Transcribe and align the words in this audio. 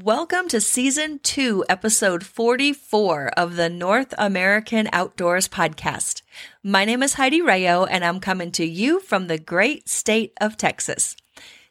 Welcome 0.00 0.48
to 0.48 0.58
season 0.62 1.18
two, 1.22 1.66
episode 1.68 2.24
44 2.24 3.28
of 3.36 3.56
the 3.56 3.68
North 3.68 4.14
American 4.16 4.88
Outdoors 4.90 5.48
Podcast. 5.48 6.22
My 6.62 6.86
name 6.86 7.02
is 7.02 7.12
Heidi 7.12 7.42
Rayo, 7.42 7.84
and 7.84 8.02
I'm 8.02 8.18
coming 8.18 8.52
to 8.52 8.64
you 8.64 9.00
from 9.00 9.26
the 9.26 9.36
great 9.36 9.90
state 9.90 10.32
of 10.40 10.56
Texas. 10.56 11.14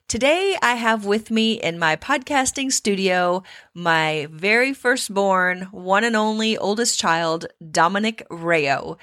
Today, 0.07 0.55
I 0.61 0.75
have 0.75 1.03
with 1.03 1.31
me 1.31 1.53
in 1.53 1.79
my 1.79 1.95
podcasting 1.95 2.71
studio 2.71 3.41
my 3.73 4.27
very 4.29 4.73
firstborn, 4.73 5.69
one 5.71 6.03
and 6.03 6.15
only 6.15 6.59
oldest 6.59 6.99
child, 6.99 7.47
Dominic 7.71 8.27
Rayo. 8.29 8.99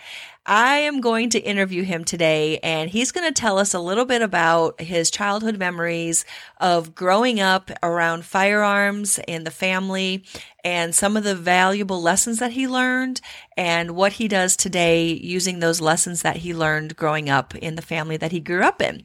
I 0.50 0.78
am 0.78 1.02
going 1.02 1.28
to 1.30 1.38
interview 1.38 1.82
him 1.82 2.04
today, 2.04 2.58
and 2.62 2.88
he's 2.88 3.12
going 3.12 3.28
to 3.28 3.38
tell 3.38 3.58
us 3.58 3.74
a 3.74 3.78
little 3.78 4.06
bit 4.06 4.22
about 4.22 4.80
his 4.80 5.10
childhood 5.10 5.58
memories 5.58 6.24
of 6.56 6.94
growing 6.94 7.38
up 7.38 7.70
around 7.82 8.24
firearms 8.24 9.20
and 9.28 9.46
the 9.46 9.50
family, 9.50 10.24
and 10.64 10.94
some 10.94 11.18
of 11.18 11.24
the 11.24 11.34
valuable 11.34 12.00
lessons 12.00 12.38
that 12.38 12.52
he 12.52 12.66
learned, 12.66 13.20
and 13.58 13.90
what 13.90 14.14
he 14.14 14.26
does 14.26 14.56
today 14.56 15.12
using 15.12 15.58
those 15.58 15.82
lessons 15.82 16.22
that 16.22 16.38
he 16.38 16.54
learned 16.54 16.96
growing 16.96 17.28
up 17.28 17.54
in 17.54 17.74
the 17.74 17.82
family 17.82 18.16
that 18.16 18.32
he 18.32 18.40
grew 18.40 18.62
up 18.62 18.80
in. 18.80 19.04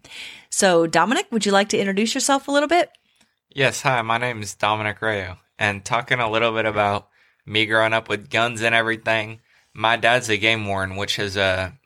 So, 0.50 0.88
Dominic, 0.88 1.28
would 1.30 1.46
you 1.46 1.52
like 1.52 1.68
to 1.70 1.78
introduce 1.78 2.16
yourself 2.16 2.48
a 2.48 2.52
little 2.52 2.70
bit? 2.70 2.90
Yes, 3.54 3.82
hi, 3.82 4.02
my 4.02 4.18
name 4.18 4.42
is 4.42 4.56
Dominic 4.56 5.02
Rayo, 5.02 5.40
and 5.60 5.84
talking 5.84 6.22
a 6.22 6.32
little 6.32 6.54
bit 6.54 6.66
about 6.66 7.10
me 7.46 7.66
growing 7.66 7.92
up 7.92 8.08
with 8.08 8.30
guns 8.30 8.62
and 8.62 8.74
everything 8.74 9.42
my 9.74 9.96
dad's 9.96 10.30
a 10.30 10.38
game 10.38 10.66
warden, 10.68 10.96
which 10.96 11.20
is 11.20 11.38
a 11.38 11.78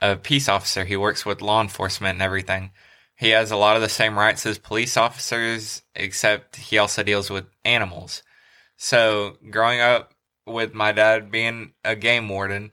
a 0.00 0.16
peace 0.16 0.48
officer. 0.48 0.84
He 0.84 0.96
works 0.96 1.24
with 1.24 1.40
law 1.40 1.62
enforcement 1.62 2.14
and 2.14 2.22
everything. 2.22 2.72
He 3.16 3.30
has 3.30 3.50
a 3.50 3.56
lot 3.56 3.76
of 3.76 3.82
the 3.82 3.88
same 3.88 4.18
rights 4.18 4.44
as 4.44 4.58
police 4.58 4.96
officers, 4.96 5.82
except 5.94 6.56
he 6.56 6.78
also 6.78 7.02
deals 7.02 7.30
with 7.30 7.46
animals. 7.64 8.22
So 8.76 9.38
growing 9.50 9.80
up 9.80 10.12
with 10.46 10.74
my 10.74 10.92
dad 10.92 11.30
being 11.30 11.74
a 11.84 11.96
game 11.96 12.28
warden, 12.28 12.72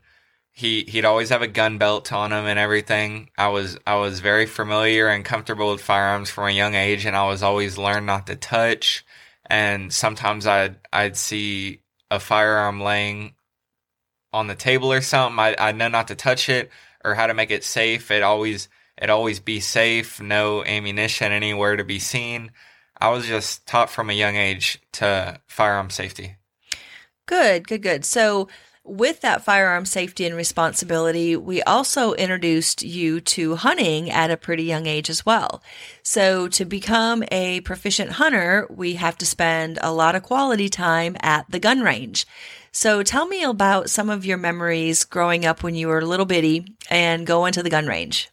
he 0.52 0.84
he'd 0.88 1.06
always 1.06 1.30
have 1.30 1.42
a 1.42 1.48
gun 1.48 1.78
belt 1.78 2.12
on 2.12 2.32
him 2.34 2.46
and 2.46 2.60
everything. 2.60 3.30
I 3.38 3.50
was 3.50 3.78
I 3.88 3.96
was 3.96 4.20
very 4.20 4.46
familiar 4.46 5.08
and 5.08 5.24
comfortable 5.24 5.72
with 5.72 5.82
firearms 5.82 6.30
from 6.30 6.48
a 6.48 6.52
young 6.52 6.76
age, 6.76 7.06
and 7.06 7.16
I 7.16 7.28
was 7.28 7.44
always 7.44 7.78
learned 7.78 8.06
not 8.06 8.28
to 8.28 8.36
touch. 8.36 9.06
And 9.46 9.94
sometimes 9.94 10.48
I'd 10.48 10.78
I'd 10.92 11.18
see 11.18 11.82
a 12.10 12.20
firearm 12.20 12.82
laying 12.82 13.36
on 14.34 14.48
the 14.48 14.56
table 14.56 14.92
or 14.92 15.02
something, 15.02 15.40
I, 15.40 15.56
I 15.58 15.72
know 15.72 15.88
not 15.88 16.08
to 16.08 16.16
touch 16.16 16.50
it 16.50 16.72
or 17.04 17.16
how 17.16 17.28
to 17.28 17.34
make 17.34 17.52
it 17.52 17.64
safe. 17.64 18.12
It 18.12 18.24
always 18.24 18.70
it 18.98 19.10
always 19.10 19.40
be 19.40 19.60
safe, 19.60 20.22
no 20.22 20.64
ammunition 20.64 21.32
anywhere 21.32 21.76
to 21.76 21.84
be 21.84 22.00
seen. 22.00 22.52
I 23.00 23.10
was 23.10 23.26
just 23.26 23.66
taught 23.66 23.90
from 23.90 24.10
a 24.10 24.14
young 24.14 24.36
age 24.36 24.80
to 24.94 25.40
firearm 25.48 25.90
safety. 25.90 26.36
Good, 27.26 27.68
good, 27.68 27.82
good. 27.82 28.06
So 28.06 28.48
with 28.84 29.22
that 29.22 29.44
firearm 29.44 29.86
safety 29.86 30.26
and 30.26 30.36
responsibility, 30.36 31.36
we 31.36 31.62
also 31.64 32.14
introduced 32.14 32.82
you 32.84 33.22
to 33.22 33.56
hunting 33.56 34.10
at 34.10 34.32
a 34.32 34.38
pretty 34.38 34.64
young 34.64 34.88
age 34.88 35.10
as 35.10 35.26
well. 35.26 35.64
So 36.04 36.48
to 36.50 36.66
become 36.66 37.24
a 37.32 37.62
proficient 37.62 38.14
hunter, 38.14 38.68
we 38.70 38.96
have 38.96 39.18
to 39.20 39.26
spend 39.26 39.78
a 39.82 39.94
lot 39.94 40.16
of 40.16 40.24
quality 40.24 40.68
time 40.68 41.16
at 41.22 41.46
the 41.50 41.60
gun 41.60 41.82
range. 41.82 42.26
So 42.72 43.04
tell 43.04 43.28
me 43.28 43.44
about 43.44 43.90
some 43.90 44.10
of 44.10 44.26
your 44.26 44.38
memories 44.38 45.04
growing 45.04 45.46
up 45.46 45.62
when 45.62 45.76
you 45.76 45.88
were 45.88 46.00
a 46.00 46.06
little 46.06 46.26
bitty 46.26 46.78
and 46.90 47.28
going 47.28 47.52
to 47.54 47.64
the 47.64 47.70
gun 47.70 47.86
range. 47.86 48.30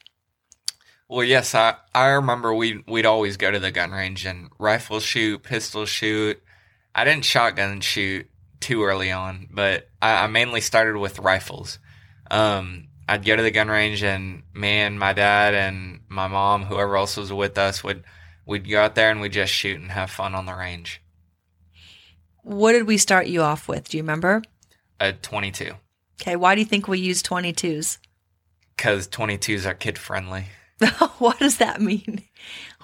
Well, 1.09 1.25
yes, 1.25 1.54
I, 1.54 1.75
I 1.94 2.09
remember 2.09 2.54
we 2.54 2.84
we'd 2.87 3.06
always 3.06 3.37
go 3.37 3.50
to 3.50 3.59
the 3.59 3.71
gun 3.71 3.91
range 3.91 4.26
and 4.26 4.50
rifle 4.59 5.00
shoot, 5.00 5.43
pistol 5.43 5.87
shoot. 5.87 6.41
I 6.94 7.04
didn't 7.04 7.25
shotgun 7.25 7.81
shoot 7.81 8.28
too 8.60 8.84
early 8.84 9.10
on, 9.10 9.49
but 9.50 9.88
I, 10.00 10.25
I 10.25 10.26
mainly 10.26 10.60
started 10.60 10.99
with 10.99 11.19
rifles. 11.19 11.78
Um, 12.31 12.88
I'd 13.09 13.25
go 13.25 13.34
to 13.34 13.43
the 13.43 13.50
gun 13.50 13.69
range 13.69 14.03
and 14.03 14.43
me 14.55 14.69
and 14.69 14.99
my 14.99 15.15
dad 15.15 15.55
and 15.55 16.00
my 16.09 16.28
mom, 16.28 16.65
whoever 16.65 16.97
else 16.97 17.16
was 17.16 17.32
with 17.32 17.56
us, 17.56 17.82
would 17.82 18.05
we'd 18.44 18.69
go 18.69 18.82
out 18.82 18.94
there 18.94 19.10
and 19.10 19.20
we'd 19.20 19.32
just 19.32 19.53
shoot 19.53 19.81
and 19.81 19.91
have 19.91 20.10
fun 20.10 20.34
on 20.34 20.47
the 20.47 20.55
range. 20.55 21.00
What 22.48 22.72
did 22.72 22.86
we 22.86 22.97
start 22.97 23.26
you 23.26 23.42
off 23.42 23.69
with? 23.69 23.91
Do 23.91 23.98
you 23.98 24.03
remember? 24.03 24.41
A 25.00 25.12
22. 25.12 25.75
Okay, 26.19 26.34
why 26.34 26.54
do 26.54 26.62
you 26.62 26.66
think 26.66 26.88
we 26.88 26.98
use 26.98 27.22
22s? 27.22 27.98
Because 28.75 29.06
22s 29.06 29.66
are 29.66 29.75
kid 29.75 29.98
friendly. 29.98 30.47
what 31.19 31.38
does 31.41 31.58
that 31.58 31.82
mean? 31.82 32.22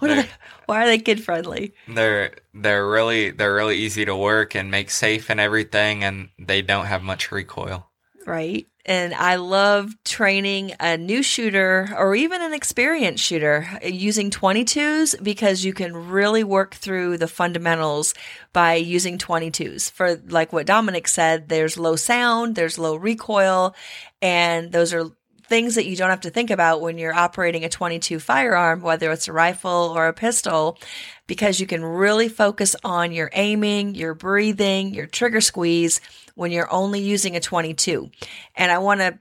What 0.01 0.11
are 0.11 0.17
they, 0.17 0.29
why 0.67 0.85
are 0.85 0.87
they 0.87 0.99
kid 0.99 1.25
friendly? 1.25 1.73
They're 1.89 2.35
they're 2.53 2.87
really 2.87 3.31
they're 3.31 3.55
really 3.55 3.79
easy 3.79 4.05
to 4.05 4.15
work 4.15 4.55
and 4.55 4.71
make 4.71 4.91
safe 4.91 5.31
and 5.31 5.41
everything, 5.41 6.05
and 6.05 6.29
they 6.39 6.61
don't 6.61 6.85
have 6.85 7.03
much 7.03 7.33
recoil. 7.33 7.87
Right. 8.27 8.67
And 8.87 9.15
I 9.15 9.37
love 9.37 9.95
training 10.05 10.75
a 10.79 10.99
new 10.99 11.23
shooter 11.23 11.89
or 11.97 12.15
even 12.15 12.43
an 12.43 12.53
experienced 12.53 13.25
shooter 13.25 13.67
using 13.83 14.31
22s 14.31 15.23
because 15.23 15.65
you 15.65 15.73
can 15.73 16.11
really 16.11 16.45
work 16.45 16.75
through 16.75 17.17
the 17.17 17.29
fundamentals 17.29 18.13
by 18.53 18.75
using 18.75 19.17
22s. 19.17 19.91
For 19.91 20.17
like 20.29 20.53
what 20.53 20.67
Dominic 20.67 21.09
said, 21.09 21.49
there's 21.49 21.79
low 21.79 21.97
sound, 21.97 22.57
there's 22.57 22.79
low 22.79 22.95
recoil, 22.97 23.75
and 24.21 24.71
those 24.71 24.93
are 24.93 25.11
things 25.47 25.75
that 25.75 25.87
you 25.87 25.97
don't 25.97 26.11
have 26.11 26.23
to 26.23 26.31
think 26.31 26.51
about 26.51 26.81
when 26.81 26.99
you're 26.99 27.15
operating 27.15 27.65
a 27.65 27.69
22 27.69 28.19
firearm, 28.19 28.81
whether 28.81 29.11
it's 29.11 29.29
a 29.29 29.33
rifle 29.33 29.93
or 29.95 30.09
a 30.09 30.13
pistol, 30.13 30.79
because 31.27 31.61
you 31.61 31.67
can 31.67 31.85
really 31.85 32.29
focus 32.29 32.75
on 32.85 33.13
your 33.13 33.31
aiming, 33.33 33.95
your 33.95 34.15
breathing, 34.15 34.95
your 34.95 35.07
trigger 35.07 35.41
squeeze 35.41 36.01
when 36.35 36.51
you're 36.51 36.73
only 36.73 37.01
using 37.01 37.37
a 37.37 37.41
22. 37.41 38.11
And 38.57 38.73
I 38.73 38.79
want 38.79 39.01
to 39.01 39.19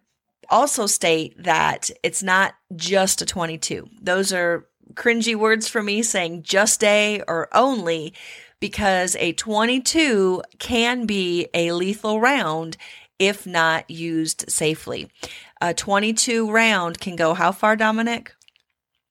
also 0.49 0.85
state 0.85 1.41
that 1.43 1.89
it's 2.03 2.23
not 2.23 2.53
just 2.75 3.21
a 3.21 3.25
22. 3.25 3.89
Those 4.01 4.33
are 4.33 4.67
cringy 4.93 5.35
words 5.35 5.67
for 5.67 5.81
me 5.81 6.03
saying 6.03 6.43
just 6.43 6.83
a 6.83 7.21
or 7.27 7.49
only 7.53 8.13
because 8.59 9.15
a 9.17 9.33
22 9.33 10.41
can 10.59 11.05
be 11.05 11.47
a 11.53 11.71
lethal 11.71 12.19
round 12.19 12.77
if 13.19 13.45
not 13.45 13.89
used 13.89 14.45
safely. 14.49 15.09
A 15.63 15.73
22 15.73 16.51
round 16.51 16.99
can 16.99 17.15
go 17.15 17.33
how 17.33 17.53
far, 17.53 17.77
Dominic? 17.77 18.35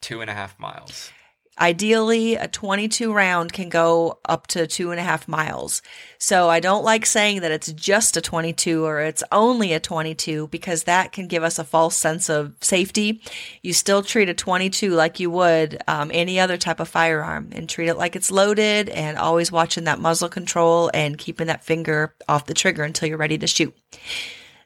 Two 0.02 0.20
and 0.20 0.28
a 0.28 0.34
half 0.34 0.58
miles. 0.58 1.10
Ideally, 1.58 2.34
a 2.34 2.46
22 2.46 3.10
round 3.10 3.54
can 3.54 3.70
go 3.70 4.18
up 4.26 4.48
to 4.48 4.66
two 4.66 4.90
and 4.90 5.00
a 5.00 5.02
half 5.02 5.26
miles. 5.26 5.80
So 6.18 6.50
I 6.50 6.60
don't 6.60 6.84
like 6.84 7.06
saying 7.06 7.40
that 7.40 7.52
it's 7.52 7.72
just 7.72 8.18
a 8.18 8.20
22 8.20 8.84
or 8.84 9.00
it's 9.00 9.24
only 9.32 9.72
a 9.72 9.80
22 9.80 10.48
because 10.48 10.84
that 10.84 11.10
can 11.10 11.26
give 11.26 11.42
us 11.42 11.58
a 11.58 11.64
false 11.64 11.96
sense 11.96 12.28
of 12.28 12.54
safety. 12.60 13.22
You 13.62 13.72
still 13.72 14.02
treat 14.02 14.28
a 14.28 14.34
22 14.34 14.90
like 14.90 15.20
you 15.20 15.30
would 15.30 15.82
um, 15.88 16.10
any 16.12 16.38
other 16.38 16.58
type 16.58 16.80
of 16.80 16.88
firearm 16.88 17.48
and 17.52 17.66
treat 17.66 17.88
it 17.88 17.96
like 17.96 18.14
it's 18.14 18.30
loaded 18.30 18.90
and 18.90 19.16
always 19.16 19.50
watching 19.50 19.84
that 19.84 20.00
muzzle 20.00 20.28
control 20.28 20.90
and 20.92 21.16
keeping 21.16 21.46
that 21.46 21.64
finger 21.64 22.14
off 22.28 22.44
the 22.44 22.52
trigger 22.52 22.82
until 22.82 23.08
you're 23.08 23.16
ready 23.16 23.38
to 23.38 23.46
shoot. 23.46 23.74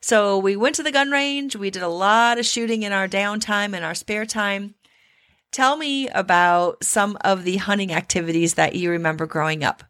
So 0.07 0.39
we 0.39 0.55
went 0.55 0.77
to 0.77 0.85
the 0.85 0.93
gun 0.93 1.11
range. 1.11 1.57
We 1.57 1.69
did 1.69 1.83
a 1.83 1.89
lot 1.89 2.39
of 2.39 2.47
shooting 2.47 2.85
in 2.85 2.93
our 2.93 3.09
downtime 3.09 3.75
and 3.75 3.85
our 3.85 3.97
spare 3.97 4.25
time. 4.25 4.77
Tell 5.51 5.77
me 5.77 6.09
about 6.11 6.85
some 6.85 7.19
of 7.23 7.43
the 7.43 7.57
hunting 7.57 7.93
activities 7.93 8.55
that 8.55 8.77
you 8.77 8.93
remember 8.93 9.27
growing 9.27 9.65
up. 9.65 9.83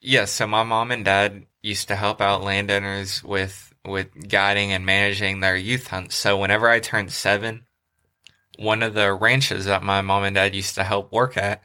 Yes, 0.00 0.30
so 0.30 0.46
my 0.46 0.62
mom 0.62 0.92
and 0.92 1.04
dad 1.04 1.46
used 1.62 1.88
to 1.88 1.96
help 1.96 2.20
out 2.20 2.44
landowners 2.44 3.24
with 3.24 3.74
with 3.84 4.28
guiding 4.28 4.70
and 4.70 4.86
managing 4.86 5.40
their 5.40 5.56
youth 5.56 5.88
hunts. 5.88 6.14
So 6.14 6.38
whenever 6.38 6.70
I 6.70 6.78
turned 6.78 7.10
seven, 7.10 7.66
one 8.56 8.84
of 8.84 8.94
the 8.94 9.12
ranches 9.12 9.64
that 9.64 9.82
my 9.82 10.00
mom 10.00 10.22
and 10.22 10.36
dad 10.36 10.54
used 10.54 10.76
to 10.76 10.84
help 10.84 11.10
work 11.10 11.36
at 11.36 11.60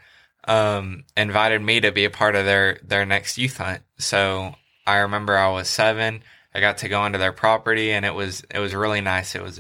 um, 0.48 1.04
invited 1.16 1.62
me 1.62 1.82
to 1.82 1.92
be 1.92 2.06
a 2.06 2.10
part 2.10 2.34
of 2.34 2.46
their 2.46 2.80
their 2.84 3.06
next 3.06 3.38
youth 3.38 3.58
hunt. 3.58 3.84
So 4.00 4.56
I 4.88 4.98
remember 4.98 5.38
I 5.38 5.50
was 5.50 5.70
seven. 5.70 6.24
I 6.54 6.60
got 6.60 6.80
to 6.80 6.90
go 6.90 7.02
onto 7.02 7.18
their 7.18 7.32
property, 7.32 7.92
and 7.92 8.06
it 8.06 8.14
was 8.14 8.44
it 8.54 8.60
was 8.60 8.74
really 8.74 9.02
nice. 9.02 9.36
It 9.36 9.44
was 9.44 9.60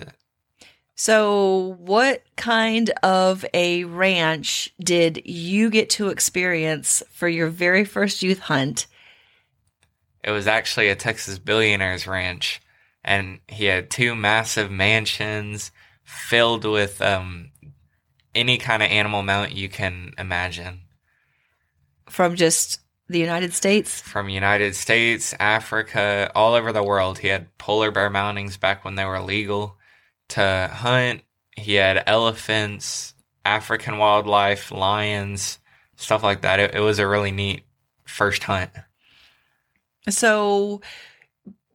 So, 0.95 1.75
what 1.79 2.23
kind 2.35 2.89
of 3.01 3.45
a 3.53 3.85
ranch 3.85 4.73
did 4.79 5.21
you 5.25 5.69
get 5.69 5.89
to 5.91 6.09
experience 6.09 7.01
for 7.11 7.27
your 7.27 7.47
very 7.47 7.85
first 7.85 8.21
youth 8.21 8.39
hunt? 8.39 8.87
it 10.23 10.31
was 10.31 10.47
actually 10.47 10.89
a 10.89 10.95
Texas 10.95 11.39
billionaire's 11.39 12.07
ranch, 12.07 12.61
and 13.03 13.39
he 13.47 13.65
had 13.65 13.89
two 13.89 14.15
massive 14.15 14.69
mansions 14.69 15.71
filled 16.03 16.65
with 16.65 17.01
um, 17.01 17.51
any 18.35 18.57
kind 18.57 18.83
of 18.83 18.89
animal 18.89 19.23
mount 19.23 19.53
you 19.53 19.69
can 19.69 20.13
imagine. 20.17 20.81
From 22.09 22.35
just 22.35 22.79
the 23.11 23.19
United 23.19 23.53
States? 23.53 24.01
From 24.01 24.29
United 24.29 24.75
States, 24.75 25.33
Africa, 25.39 26.31
all 26.35 26.53
over 26.53 26.71
the 26.71 26.83
world. 26.83 27.19
He 27.19 27.27
had 27.27 27.55
polar 27.57 27.91
bear 27.91 28.09
mountings 28.09 28.59
back 28.59 28.83
when 28.83 28.95
they 28.95 29.05
were 29.05 29.21
legal 29.21 29.77
to 30.29 30.69
hunt. 30.73 31.21
He 31.55 31.75
had 31.75 32.03
elephants, 32.07 33.13
African 33.45 33.97
wildlife, 33.97 34.71
lions, 34.71 35.59
stuff 35.95 36.23
like 36.23 36.41
that. 36.41 36.59
It, 36.59 36.75
it 36.75 36.79
was 36.79 36.99
a 36.99 37.07
really 37.07 37.31
neat 37.31 37.63
first 38.05 38.43
hunt. 38.43 38.71
So, 40.09 40.81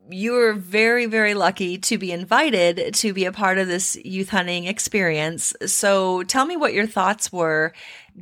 you 0.09 0.33
were 0.33 0.53
very, 0.53 1.07
very 1.07 1.35
lucky 1.35 1.79
to 1.79 1.99
be 1.99 2.13
invited 2.13 2.95
to 2.95 3.13
be 3.13 3.25
a 3.25 3.33
part 3.33 3.59
of 3.59 3.67
this 3.67 3.97
youth 3.97 4.29
hunting 4.29 4.67
experience. 4.67 5.55
So, 5.67 6.23
tell 6.25 6.47
me 6.47 6.57
what 6.57 6.73
your 6.73 6.87
thoughts 6.87 7.33
were 7.33 7.73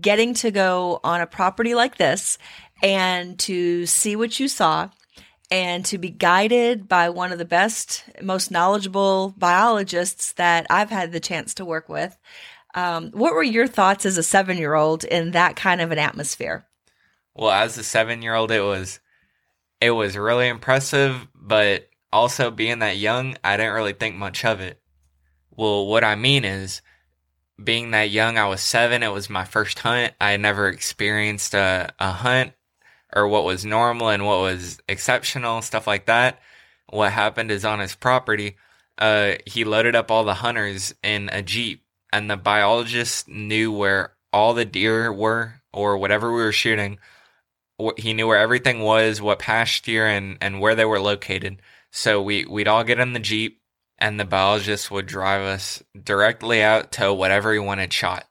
getting 0.00 0.34
to 0.34 0.50
go 0.50 1.00
on 1.04 1.20
a 1.20 1.26
property 1.26 1.74
like 1.74 1.96
this 1.96 2.38
and 2.82 3.38
to 3.40 3.86
see 3.86 4.16
what 4.16 4.38
you 4.38 4.48
saw 4.48 4.90
and 5.50 5.84
to 5.86 5.98
be 5.98 6.10
guided 6.10 6.88
by 6.88 7.08
one 7.10 7.32
of 7.32 7.38
the 7.38 7.44
best, 7.44 8.04
most 8.22 8.50
knowledgeable 8.50 9.34
biologists 9.36 10.32
that 10.32 10.66
I've 10.70 10.90
had 10.90 11.12
the 11.12 11.20
chance 11.20 11.54
to 11.54 11.64
work 11.64 11.88
with. 11.88 12.16
Um, 12.74 13.10
what 13.12 13.34
were 13.34 13.42
your 13.42 13.68
thoughts 13.68 14.04
as 14.04 14.18
a 14.18 14.22
seven 14.22 14.58
year 14.58 14.74
old 14.74 15.04
in 15.04 15.30
that 15.30 15.56
kind 15.56 15.80
of 15.80 15.92
an 15.92 15.98
atmosphere? 15.98 16.66
Well, 17.34 17.50
as 17.50 17.78
a 17.78 17.84
seven 17.84 18.22
year 18.22 18.34
old, 18.34 18.50
it 18.50 18.62
was 18.62 19.00
it 19.80 19.90
was 19.90 20.16
really 20.16 20.48
impressive, 20.48 21.26
but 21.34 21.88
also 22.12 22.50
being 22.50 22.78
that 22.80 22.96
young, 22.96 23.36
I 23.44 23.56
didn't 23.56 23.74
really 23.74 23.92
think 23.92 24.16
much 24.16 24.44
of 24.44 24.60
it. 24.60 24.80
Well, 25.50 25.86
what 25.86 26.04
I 26.04 26.14
mean 26.14 26.44
is, 26.44 26.80
being 27.62 27.92
that 27.92 28.10
young, 28.10 28.38
I 28.38 28.48
was 28.48 28.60
seven. 28.60 29.02
It 29.02 29.12
was 29.12 29.30
my 29.30 29.44
first 29.44 29.78
hunt. 29.80 30.14
I 30.20 30.32
had 30.32 30.40
never 30.40 30.68
experienced 30.68 31.54
a, 31.54 31.92
a 32.00 32.10
hunt 32.10 32.52
or 33.14 33.28
what 33.28 33.44
was 33.44 33.64
normal 33.64 34.08
and 34.08 34.26
what 34.26 34.40
was 34.40 34.78
exceptional, 34.88 35.62
stuff 35.62 35.86
like 35.86 36.06
that. 36.06 36.40
What 36.90 37.12
happened 37.12 37.50
is 37.50 37.64
on 37.64 37.80
his 37.80 37.94
property, 37.94 38.56
uh, 38.98 39.34
he 39.46 39.64
loaded 39.64 39.94
up 39.94 40.10
all 40.10 40.24
the 40.24 40.34
hunters 40.34 40.94
in 41.02 41.30
a 41.32 41.42
Jeep, 41.42 41.84
and 42.12 42.30
the 42.30 42.36
biologist 42.36 43.28
knew 43.28 43.72
where 43.72 44.14
all 44.32 44.54
the 44.54 44.64
deer 44.64 45.12
were 45.12 45.62
or 45.72 45.96
whatever 45.96 46.32
we 46.32 46.42
were 46.42 46.52
shooting 46.52 46.98
he 47.96 48.14
knew 48.14 48.26
where 48.26 48.38
everything 48.38 48.80
was, 48.80 49.20
what 49.20 49.38
pasture 49.38 50.06
and 50.06 50.38
and 50.40 50.60
where 50.60 50.74
they 50.74 50.84
were 50.84 51.00
located. 51.00 51.60
So 51.90 52.22
we 52.22 52.44
we'd 52.44 52.68
all 52.68 52.84
get 52.84 53.00
in 53.00 53.12
the 53.12 53.20
jeep, 53.20 53.60
and 53.98 54.18
the 54.18 54.24
biologist 54.24 54.90
would 54.90 55.06
drive 55.06 55.42
us 55.42 55.82
directly 56.00 56.62
out 56.62 56.92
to 56.92 57.12
whatever 57.12 57.52
he 57.52 57.58
wanted 57.58 57.92
shot. 57.92 58.26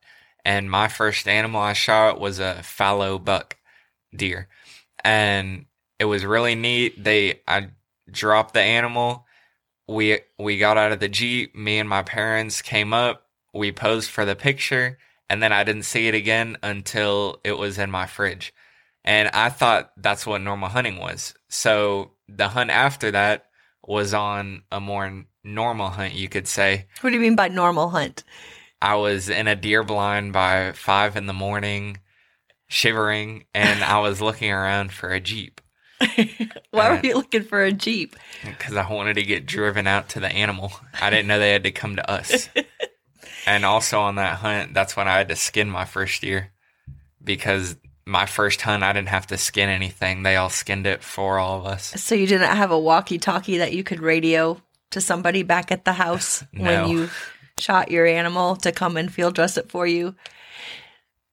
And 0.45 0.69
my 0.69 0.87
first 0.87 1.27
animal 1.27 1.61
I 1.61 1.73
shot 1.73 2.19
was 2.19 2.39
a 2.39 2.63
fallow 2.63 3.17
buck 3.17 3.57
deer, 4.15 4.47
and 5.03 5.65
it 5.99 6.05
was 6.05 6.25
really 6.25 6.55
neat. 6.55 7.03
They 7.03 7.41
I 7.47 7.69
dropped 8.09 8.53
the 8.53 8.61
animal. 8.61 9.25
We 9.87 10.19
we 10.39 10.57
got 10.57 10.77
out 10.77 10.91
of 10.91 10.99
the 10.99 11.09
jeep. 11.09 11.55
Me 11.55 11.79
and 11.79 11.89
my 11.89 12.03
parents 12.03 12.61
came 12.61 12.93
up. 12.93 13.27
We 13.53 13.71
posed 13.71 14.09
for 14.09 14.25
the 14.25 14.35
picture, 14.35 14.97
and 15.29 15.41
then 15.41 15.53
I 15.53 15.63
didn't 15.63 15.83
see 15.83 16.07
it 16.07 16.15
again 16.15 16.57
until 16.63 17.39
it 17.43 17.57
was 17.57 17.77
in 17.77 17.91
my 17.91 18.07
fridge 18.07 18.53
and 19.05 19.29
I 19.33 19.49
thought 19.49 19.91
that's 19.97 20.25
what 20.25 20.41
normal 20.41 20.69
hunting 20.69 20.97
was. 20.97 21.33
So 21.49 22.11
the 22.29 22.47
hunt 22.49 22.69
after 22.69 23.11
that 23.11 23.47
was 23.85 24.13
on 24.13 24.63
a 24.71 24.79
more 24.79 25.25
normal 25.43 25.89
hunt, 25.89 26.13
you 26.13 26.29
could 26.29 26.47
say. 26.47 26.87
What 27.01 27.09
do 27.09 27.15
you 27.15 27.21
mean 27.21 27.35
by 27.35 27.49
normal 27.49 27.89
hunt? 27.89 28.23
I 28.81 28.95
was 28.95 29.29
in 29.29 29.47
a 29.47 29.55
deer 29.55 29.83
blind 29.83 30.33
by 30.33 30.71
five 30.73 31.15
in 31.15 31.25
the 31.25 31.33
morning, 31.33 31.97
shivering, 32.73 33.45
and 33.53 33.83
I 33.83 33.99
was 33.99 34.19
looking 34.19 34.51
around 34.51 34.91
for 34.91 35.09
a 35.11 35.19
Jeep. 35.19 35.61
Why 36.71 36.89
were 36.89 36.99
you 37.03 37.13
looking 37.13 37.43
for 37.43 37.63
a 37.63 37.71
Jeep? 37.71 38.15
Because 38.43 38.75
I 38.75 38.91
wanted 38.91 39.13
to 39.13 39.23
get 39.23 39.45
driven 39.45 39.85
out 39.85 40.09
to 40.09 40.19
the 40.19 40.27
animal. 40.27 40.73
I 40.99 41.11
didn't 41.11 41.27
know 41.27 41.37
they 41.37 41.51
had 41.51 41.63
to 41.63 41.71
come 41.71 41.95
to 41.95 42.09
us. 42.11 42.49
and 43.45 43.63
also 43.63 43.99
on 43.99 44.15
that 44.15 44.39
hunt, 44.39 44.73
that's 44.73 44.97
when 44.97 45.07
I 45.07 45.17
had 45.17 45.29
to 45.29 45.35
skin 45.35 45.69
my 45.69 45.85
first 45.85 46.21
deer 46.21 46.51
because 47.23 47.75
my 48.05 48.25
first 48.25 48.61
hunt, 48.61 48.83
I 48.83 48.91
didn't 48.91 49.09
have 49.09 49.27
to 49.27 49.37
skin 49.37 49.69
anything. 49.69 50.23
They 50.23 50.35
all 50.35 50.49
skinned 50.49 50.87
it 50.87 51.03
for 51.03 51.37
all 51.37 51.59
of 51.59 51.65
us. 51.67 52.01
So 52.01 52.15
you 52.15 52.27
didn't 52.27 52.49
have 52.49 52.71
a 52.71 52.79
walkie-talkie 52.79 53.59
that 53.59 53.71
you 53.71 53.83
could 53.83 54.01
radio 54.01 54.59
to 54.91 54.99
somebody 54.99 55.43
back 55.43 55.71
at 55.71 55.85
the 55.85 55.93
house 55.93 56.43
No. 56.53 56.63
when 56.63 56.89
you 56.89 57.09
shot 57.59 57.91
your 57.91 58.05
animal 58.07 58.55
to 58.57 58.71
come 58.71 58.97
and 58.97 59.13
field 59.13 59.35
dress 59.35 59.57
it 59.57 59.69
for 59.69 59.85
you. 59.85 60.15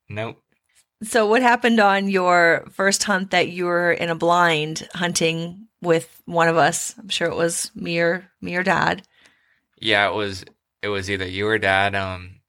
Nope. 0.08 0.38
So 1.02 1.26
what 1.26 1.43
happened 1.43 1.81
on 1.81 2.08
your 2.08 2.67
first 2.73 3.05
hunt 3.05 3.31
that 3.31 3.49
you 3.49 3.64
were 3.64 3.93
in 3.93 4.11
a 4.11 4.14
blind 4.14 4.87
hunting 4.94 5.69
with 5.81 6.23
one 6.26 6.49
of 6.49 6.56
us? 6.56 6.94
I'm 6.99 7.08
sure 7.08 7.29
it 7.29 7.37
was 7.37 7.70
me 7.75 7.99
or 8.00 8.31
me 8.41 8.56
or 8.56 8.62
dad. 8.62 9.02
Yeah, 9.81 10.08
it 10.08 10.14
was 10.14 10.44
it 10.82 10.88
was 10.88 11.11
either 11.11 11.26
you 11.26 11.47
or 11.49 11.58
dad. 11.58 11.94
Um, 11.94 12.41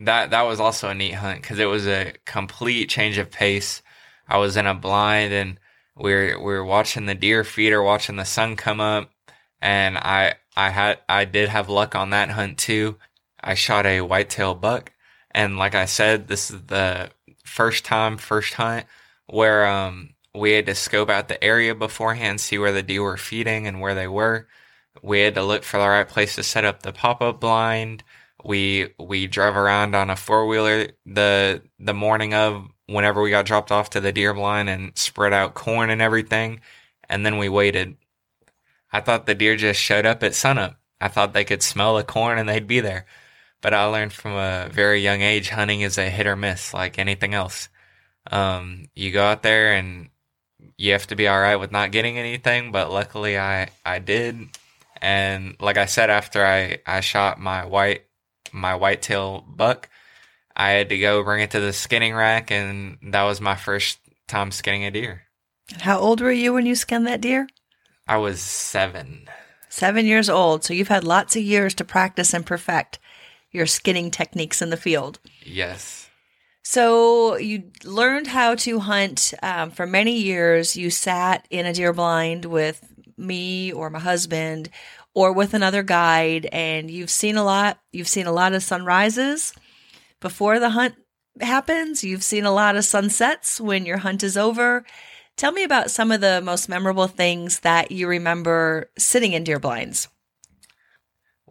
that 0.00 0.30
that 0.30 0.42
was 0.42 0.60
also 0.60 0.88
a 0.90 0.94
neat 0.94 1.14
hunt 1.14 1.42
because 1.42 1.58
it 1.58 1.66
was 1.66 1.86
a 1.86 2.14
complete 2.26 2.88
change 2.88 3.18
of 3.18 3.30
pace. 3.30 3.82
I 4.28 4.38
was 4.38 4.56
in 4.56 4.66
a 4.66 4.74
blind 4.74 5.32
and 5.32 5.60
we 5.96 6.12
are 6.12 6.38
we 6.38 6.44
were 6.52 6.64
watching 6.64 7.06
the 7.06 7.14
deer 7.14 7.44
feeder, 7.44 7.82
watching 7.82 8.16
the 8.16 8.24
sun 8.24 8.56
come 8.56 8.80
up, 8.80 9.10
and 9.60 9.96
I 9.98 10.34
I 10.56 10.70
had 10.70 10.98
I 11.08 11.24
did 11.26 11.48
have 11.48 11.68
luck 11.68 11.94
on 11.94 12.10
that 12.10 12.30
hunt 12.30 12.58
too. 12.58 12.98
I 13.40 13.54
shot 13.54 13.86
a 13.86 14.00
whitetail 14.00 14.54
buck, 14.54 14.92
and 15.30 15.58
like 15.58 15.74
I 15.76 15.84
said, 15.84 16.26
this 16.28 16.50
is 16.50 16.62
the 16.66 17.10
first 17.44 17.84
time 17.84 18.16
first 18.16 18.54
hunt 18.54 18.86
where 19.26 19.66
um 19.66 20.10
we 20.34 20.52
had 20.52 20.66
to 20.66 20.74
scope 20.74 21.10
out 21.10 21.28
the 21.28 21.42
area 21.42 21.74
beforehand, 21.74 22.40
see 22.40 22.58
where 22.58 22.72
the 22.72 22.82
deer 22.82 23.02
were 23.02 23.16
feeding 23.16 23.66
and 23.68 23.80
where 23.80 23.94
they 23.94 24.08
were. 24.08 24.48
We 25.02 25.20
had 25.20 25.34
to 25.36 25.42
look 25.44 25.62
for 25.64 25.78
the 25.78 25.88
right 25.88 26.08
place 26.08 26.34
to 26.36 26.42
set 26.42 26.64
up 26.64 26.82
the 26.82 26.92
pop 26.92 27.22
up 27.22 27.40
blind 27.40 28.02
we 28.44 28.88
we 28.98 29.26
drove 29.26 29.56
around 29.56 29.94
on 29.94 30.10
a 30.10 30.16
four 30.16 30.46
wheeler 30.46 30.88
the 31.06 31.62
the 31.78 31.94
morning 31.94 32.34
of 32.34 32.68
whenever 32.86 33.22
we 33.22 33.30
got 33.30 33.46
dropped 33.46 33.72
off 33.72 33.90
to 33.90 34.00
the 34.00 34.12
deer 34.12 34.34
blind 34.34 34.68
and 34.68 34.96
spread 34.96 35.32
out 35.32 35.54
corn 35.54 35.90
and 35.90 36.02
everything, 36.02 36.60
and 37.08 37.24
then 37.24 37.38
we 37.38 37.48
waited. 37.48 37.96
I 38.92 39.00
thought 39.00 39.26
the 39.26 39.34
deer 39.34 39.56
just 39.56 39.80
showed 39.80 40.06
up 40.06 40.22
at 40.22 40.34
sunup. 40.34 40.76
I 41.00 41.08
thought 41.08 41.32
they 41.32 41.44
could 41.44 41.62
smell 41.62 41.96
the 41.96 42.04
corn 42.04 42.38
and 42.38 42.48
they'd 42.48 42.66
be 42.66 42.80
there. 42.80 43.06
But 43.64 43.72
I 43.72 43.86
learned 43.86 44.12
from 44.12 44.32
a 44.32 44.68
very 44.70 45.00
young 45.00 45.22
age 45.22 45.48
hunting 45.48 45.80
is 45.80 45.96
a 45.96 46.10
hit 46.10 46.26
or 46.26 46.36
miss 46.36 46.74
like 46.74 46.98
anything 46.98 47.32
else. 47.32 47.70
Um, 48.30 48.90
you 48.94 49.10
go 49.10 49.24
out 49.24 49.42
there 49.42 49.72
and 49.72 50.10
you 50.76 50.92
have 50.92 51.06
to 51.06 51.16
be 51.16 51.28
all 51.28 51.40
right 51.40 51.56
with 51.56 51.72
not 51.72 51.90
getting 51.90 52.18
anything, 52.18 52.72
but 52.72 52.92
luckily 52.92 53.38
I 53.38 53.70
I 53.82 54.00
did. 54.00 54.38
And 55.00 55.56
like 55.60 55.78
I 55.78 55.86
said, 55.86 56.10
after 56.10 56.44
I, 56.44 56.80
I 56.86 57.00
shot 57.00 57.40
my 57.40 57.64
white 57.64 58.04
my 58.52 58.74
whitetail 58.74 59.42
buck, 59.48 59.88
I 60.54 60.72
had 60.72 60.90
to 60.90 60.98
go 60.98 61.24
bring 61.24 61.42
it 61.42 61.52
to 61.52 61.60
the 61.60 61.72
skinning 61.72 62.14
rack, 62.14 62.50
and 62.50 62.98
that 63.00 63.22
was 63.22 63.40
my 63.40 63.56
first 63.56 63.98
time 64.28 64.50
skinning 64.50 64.84
a 64.84 64.90
deer. 64.90 65.22
How 65.80 65.98
old 66.00 66.20
were 66.20 66.30
you 66.30 66.52
when 66.52 66.66
you 66.66 66.74
skinned 66.74 67.06
that 67.06 67.22
deer? 67.22 67.48
I 68.06 68.18
was 68.18 68.42
seven. 68.42 69.26
Seven 69.70 70.04
years 70.04 70.28
old. 70.28 70.64
So 70.64 70.74
you've 70.74 70.88
had 70.88 71.02
lots 71.02 71.34
of 71.34 71.42
years 71.42 71.72
to 71.76 71.84
practice 71.86 72.34
and 72.34 72.44
perfect 72.44 72.98
your 73.54 73.66
skinning 73.66 74.10
techniques 74.10 74.60
in 74.60 74.70
the 74.70 74.76
field. 74.76 75.20
Yes. 75.44 76.10
So 76.62 77.36
you 77.36 77.70
learned 77.84 78.26
how 78.26 78.54
to 78.56 78.80
hunt 78.80 79.32
um, 79.42 79.70
for 79.70 79.86
many 79.86 80.18
years. 80.18 80.76
You 80.76 80.90
sat 80.90 81.46
in 81.50 81.66
a 81.66 81.72
deer 81.72 81.92
blind 81.92 82.46
with 82.46 82.82
me 83.16 83.72
or 83.72 83.90
my 83.90 84.00
husband 84.00 84.70
or 85.14 85.32
with 85.32 85.54
another 85.54 85.82
guide, 85.82 86.46
and 86.50 86.90
you've 86.90 87.10
seen 87.10 87.36
a 87.36 87.44
lot. 87.44 87.78
You've 87.92 88.08
seen 88.08 88.26
a 88.26 88.32
lot 88.32 88.52
of 88.52 88.62
sunrises 88.62 89.52
before 90.20 90.58
the 90.58 90.70
hunt 90.70 90.96
happens. 91.40 92.02
You've 92.02 92.24
seen 92.24 92.44
a 92.44 92.52
lot 92.52 92.76
of 92.76 92.84
sunsets 92.84 93.60
when 93.60 93.86
your 93.86 93.98
hunt 93.98 94.24
is 94.24 94.36
over. 94.36 94.84
Tell 95.36 95.52
me 95.52 95.64
about 95.64 95.90
some 95.90 96.10
of 96.10 96.20
the 96.20 96.40
most 96.40 96.68
memorable 96.68 97.08
things 97.08 97.60
that 97.60 97.92
you 97.92 98.08
remember 98.08 98.90
sitting 98.96 99.32
in 99.32 99.44
deer 99.44 99.58
blinds. 99.58 100.08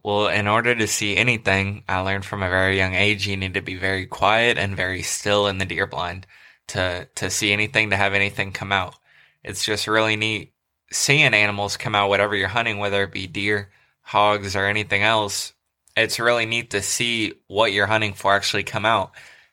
Well, 0.04 0.28
in 0.28 0.48
order 0.48 0.76
to 0.76 0.88
see 0.88 1.16
anything, 1.16 1.84
I 1.88 2.00
learned 2.00 2.26
from 2.26 2.44
a 2.44 2.50
very 2.50 2.78
young 2.78 2.94
age 2.94 3.26
you 3.26 3.38
need 3.38 3.54
to 3.54 3.62
be 3.62 3.76
very 3.76 4.06
quiet 4.06 4.58
and 4.58 4.76
very 4.76 5.02
still 5.02 5.48
in 5.48 5.60
the 5.60 5.66
deer 5.66 5.88
blind 5.88 6.28
to 6.68 7.08
to 7.16 7.30
see 7.30 7.54
anything 7.54 7.90
to 7.90 7.96
have 7.98 8.14
anything 8.14 8.52
come 8.52 8.72
out. 8.74 8.96
It's 9.44 9.64
just 9.64 9.88
really 9.88 10.16
neat 10.18 10.54
seeing 10.92 11.34
animals 11.34 11.78
come 11.78 11.96
out 11.96 12.10
whatever 12.10 12.36
you're 12.36 12.48
hunting 12.50 12.78
whether 12.80 13.04
it 13.04 13.12
be 13.14 13.28
deer, 13.28 13.72
hogs 14.02 14.56
or 14.56 14.66
anything 14.66 15.04
else. 15.04 15.54
It's 15.96 16.20
really 16.20 16.46
neat 16.46 16.72
to 16.72 16.82
see 16.82 17.34
what 17.48 17.74
you're 17.74 17.88
hunting 17.88 18.14
for 18.14 18.34
actually 18.34 18.64
come 18.64 18.86
out 18.86 19.12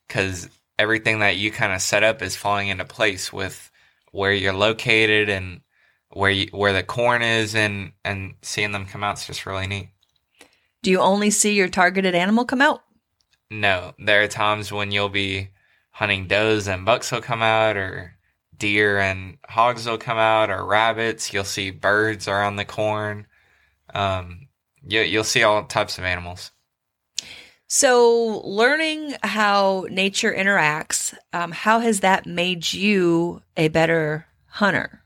cuz 0.09 0.49
everything 0.79 1.21
that 1.21 1.37
you 1.37 1.53
kind 1.53 1.73
of 1.73 1.83
set 1.83 2.03
up 2.03 2.23
is 2.23 2.37
falling 2.37 2.69
into 2.69 2.85
place 2.85 3.33
with 3.33 3.71
where 4.13 4.33
you're 4.33 4.53
located 4.53 5.29
and 5.29 5.61
where 6.11 6.31
you, 6.31 6.49
where 6.53 6.73
the 6.73 6.83
corn 6.83 7.23
is 7.23 7.55
and 7.55 7.93
and 8.05 8.35
seeing 8.43 8.73
them 8.73 8.87
come 8.87 9.05
out 9.05 9.19
is 9.19 9.27
just 9.27 9.47
really 9.47 9.67
neat. 9.69 9.91
Do 10.83 10.91
you 10.91 11.01
only 11.01 11.31
see 11.31 11.55
your 11.55 11.69
targeted 11.69 12.15
animal 12.15 12.45
come 12.45 12.63
out? 12.63 12.83
No, 13.51 13.95
there 13.99 14.23
are 14.23 14.29
times 14.29 14.73
when 14.73 14.91
you'll 14.93 15.09
be 15.09 15.51
hunting 15.91 16.27
does 16.27 16.69
and 16.69 16.87
bucks 16.87 17.13
will 17.13 17.21
come 17.21 17.43
out, 17.43 17.77
or 17.77 18.17
deer 18.57 18.99
and 18.99 19.39
hogs 19.49 19.87
will 19.87 19.99
come 19.99 20.19
out, 20.19 20.51
or 20.51 20.65
rabbits. 20.65 21.33
You'll 21.33 21.45
see 21.45 21.71
birds 21.71 22.29
around 22.29 22.57
the 22.57 22.65
corn. 22.65 23.27
Um, 23.93 24.49
you, 24.87 25.01
you'll 25.01 25.25
see 25.25 25.43
all 25.43 25.65
types 25.65 25.99
of 25.99 26.05
animals. 26.05 26.53
So, 27.67 28.41
learning 28.45 29.15
how 29.23 29.87
nature 29.91 30.33
interacts, 30.33 31.15
um, 31.33 31.53
how 31.53 31.79
has 31.81 32.01
that 32.01 32.27
made 32.27 32.73
you 32.73 33.43
a 33.57 33.69
better 33.69 34.27
hunter? 34.47 35.03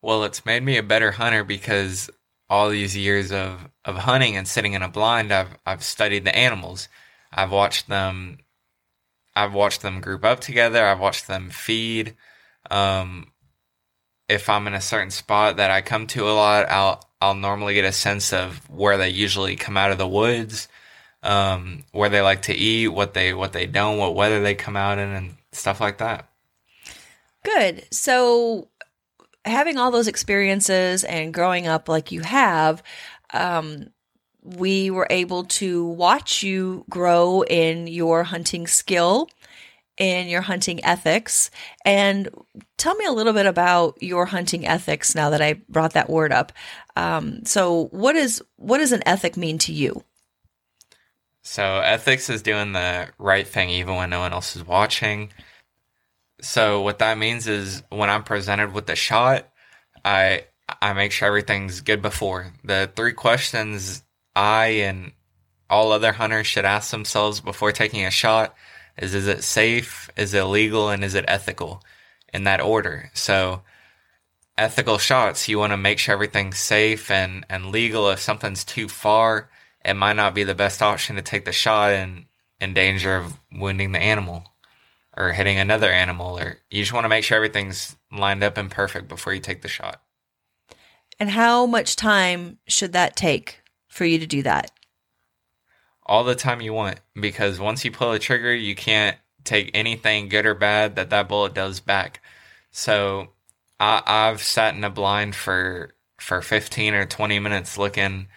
Well, 0.00 0.24
it's 0.24 0.46
made 0.46 0.62
me 0.62 0.78
a 0.78 0.82
better 0.82 1.12
hunter 1.12 1.44
because 1.44 2.08
all 2.52 2.68
these 2.68 2.94
years 2.94 3.32
of, 3.32 3.70
of 3.82 3.96
hunting 3.96 4.36
and 4.36 4.46
sitting 4.46 4.74
in 4.74 4.82
a 4.82 4.88
blind, 4.88 5.32
I've 5.32 5.56
I've 5.64 5.82
studied 5.82 6.26
the 6.26 6.36
animals. 6.36 6.86
I've 7.32 7.50
watched 7.50 7.88
them. 7.88 8.40
I've 9.34 9.54
watched 9.54 9.80
them 9.80 10.02
group 10.02 10.22
up 10.22 10.40
together. 10.40 10.84
I've 10.84 11.00
watched 11.00 11.28
them 11.28 11.48
feed. 11.48 12.14
Um, 12.70 13.32
if 14.28 14.50
I'm 14.50 14.66
in 14.66 14.74
a 14.74 14.82
certain 14.82 15.10
spot 15.10 15.56
that 15.56 15.70
I 15.70 15.80
come 15.80 16.06
to 16.08 16.28
a 16.28 16.36
lot, 16.36 16.68
I'll 16.68 17.02
I'll 17.22 17.34
normally 17.34 17.72
get 17.72 17.86
a 17.86 17.92
sense 17.92 18.34
of 18.34 18.68
where 18.68 18.98
they 18.98 19.08
usually 19.08 19.56
come 19.56 19.78
out 19.78 19.90
of 19.90 19.96
the 19.96 20.06
woods, 20.06 20.68
um, 21.22 21.84
where 21.92 22.10
they 22.10 22.20
like 22.20 22.42
to 22.42 22.54
eat, 22.54 22.88
what 22.88 23.14
they 23.14 23.32
what 23.32 23.54
they 23.54 23.64
don't, 23.64 23.96
what 23.96 24.14
weather 24.14 24.42
they 24.42 24.54
come 24.54 24.76
out 24.76 24.98
in, 24.98 25.08
and 25.08 25.36
stuff 25.52 25.80
like 25.80 25.96
that. 25.98 26.28
Good. 27.44 27.86
So 27.90 28.68
having 29.44 29.78
all 29.78 29.90
those 29.90 30.08
experiences 30.08 31.04
and 31.04 31.34
growing 31.34 31.66
up 31.66 31.88
like 31.88 32.12
you 32.12 32.20
have, 32.20 32.82
um, 33.32 33.90
we 34.42 34.90
were 34.90 35.06
able 35.10 35.44
to 35.44 35.86
watch 35.86 36.42
you 36.42 36.84
grow 36.90 37.42
in 37.42 37.86
your 37.86 38.24
hunting 38.24 38.66
skill 38.66 39.28
in 39.98 40.28
your 40.28 40.40
hunting 40.40 40.84
ethics. 40.84 41.50
And 41.84 42.28
tell 42.76 42.94
me 42.96 43.04
a 43.04 43.12
little 43.12 43.32
bit 43.32 43.46
about 43.46 44.02
your 44.02 44.26
hunting 44.26 44.66
ethics 44.66 45.14
now 45.14 45.30
that 45.30 45.42
i 45.42 45.54
brought 45.68 45.92
that 45.92 46.10
word 46.10 46.32
up. 46.32 46.52
Um, 46.96 47.44
so 47.44 47.86
what 47.86 48.16
is 48.16 48.42
what 48.56 48.78
does 48.78 48.92
an 48.92 49.02
ethic 49.06 49.36
mean 49.36 49.58
to 49.58 49.72
you? 49.72 50.02
So 51.42 51.62
ethics 51.62 52.30
is 52.30 52.42
doing 52.42 52.72
the 52.72 53.08
right 53.18 53.46
thing 53.46 53.70
even 53.70 53.96
when 53.96 54.10
no 54.10 54.20
one 54.20 54.32
else 54.32 54.56
is 54.56 54.66
watching 54.66 55.32
so 56.40 56.80
what 56.82 56.98
that 56.98 57.18
means 57.18 57.46
is 57.46 57.82
when 57.90 58.10
I'm 58.10 58.24
presented 58.24 58.72
with 58.72 58.86
the 58.86 58.96
shot, 58.96 59.48
I 60.04 60.46
I 60.80 60.92
make 60.92 61.12
sure 61.12 61.28
everything's 61.28 61.80
good 61.80 62.02
before. 62.02 62.52
The 62.64 62.90
three 62.94 63.12
questions 63.12 64.02
I 64.34 64.66
and 64.66 65.12
all 65.68 65.92
other 65.92 66.12
hunters 66.12 66.46
should 66.46 66.64
ask 66.64 66.90
themselves 66.90 67.40
before 67.40 67.72
taking 67.72 68.04
a 68.04 68.10
shot 68.10 68.54
is 68.98 69.14
is 69.14 69.26
it 69.26 69.44
safe, 69.44 70.10
is 70.16 70.34
it 70.34 70.44
legal, 70.44 70.90
and 70.90 71.04
is 71.04 71.14
it 71.14 71.24
ethical? 71.28 71.82
In 72.32 72.44
that 72.44 72.60
order. 72.60 73.10
So 73.14 73.62
ethical 74.56 74.98
shots, 74.98 75.48
you 75.48 75.58
want 75.58 75.72
to 75.72 75.76
make 75.76 75.98
sure 75.98 76.14
everything's 76.14 76.58
safe 76.58 77.10
and, 77.10 77.44
and 77.48 77.66
legal. 77.66 78.08
If 78.10 78.20
something's 78.20 78.64
too 78.64 78.88
far, 78.88 79.50
it 79.84 79.94
might 79.94 80.16
not 80.16 80.34
be 80.34 80.44
the 80.44 80.54
best 80.54 80.82
option 80.82 81.16
to 81.16 81.22
take 81.22 81.44
the 81.44 81.52
shot 81.52 81.92
and 81.92 82.26
in 82.60 82.74
danger 82.74 83.16
of 83.16 83.38
wounding 83.52 83.92
the 83.92 83.98
animal 83.98 84.51
or 85.22 85.32
hitting 85.32 85.58
another 85.58 85.90
animal 85.90 86.38
or 86.38 86.58
you 86.70 86.82
just 86.82 86.92
want 86.92 87.04
to 87.04 87.08
make 87.08 87.24
sure 87.24 87.36
everything's 87.36 87.96
lined 88.10 88.42
up 88.42 88.56
and 88.56 88.70
perfect 88.70 89.08
before 89.08 89.32
you 89.32 89.40
take 89.40 89.62
the 89.62 89.68
shot. 89.68 90.02
And 91.18 91.30
how 91.30 91.66
much 91.66 91.96
time 91.96 92.58
should 92.66 92.92
that 92.92 93.16
take 93.16 93.62
for 93.88 94.04
you 94.04 94.18
to 94.18 94.26
do 94.26 94.42
that? 94.42 94.70
All 96.04 96.24
the 96.24 96.34
time 96.34 96.60
you 96.60 96.72
want 96.72 97.00
because 97.14 97.60
once 97.60 97.84
you 97.84 97.92
pull 97.92 98.12
a 98.12 98.18
trigger, 98.18 98.52
you 98.52 98.74
can't 98.74 99.16
take 99.44 99.70
anything 99.74 100.28
good 100.28 100.46
or 100.46 100.54
bad 100.54 100.96
that 100.96 101.10
that 101.10 101.28
bullet 101.28 101.54
does 101.54 101.80
back. 101.80 102.20
So 102.70 103.28
I, 103.78 104.02
I've 104.06 104.42
sat 104.42 104.74
in 104.74 104.84
a 104.84 104.90
blind 104.90 105.34
for 105.34 105.94
for 106.18 106.40
15 106.40 106.94
or 106.94 107.04
20 107.04 107.38
minutes 107.40 107.76
looking 107.76 108.28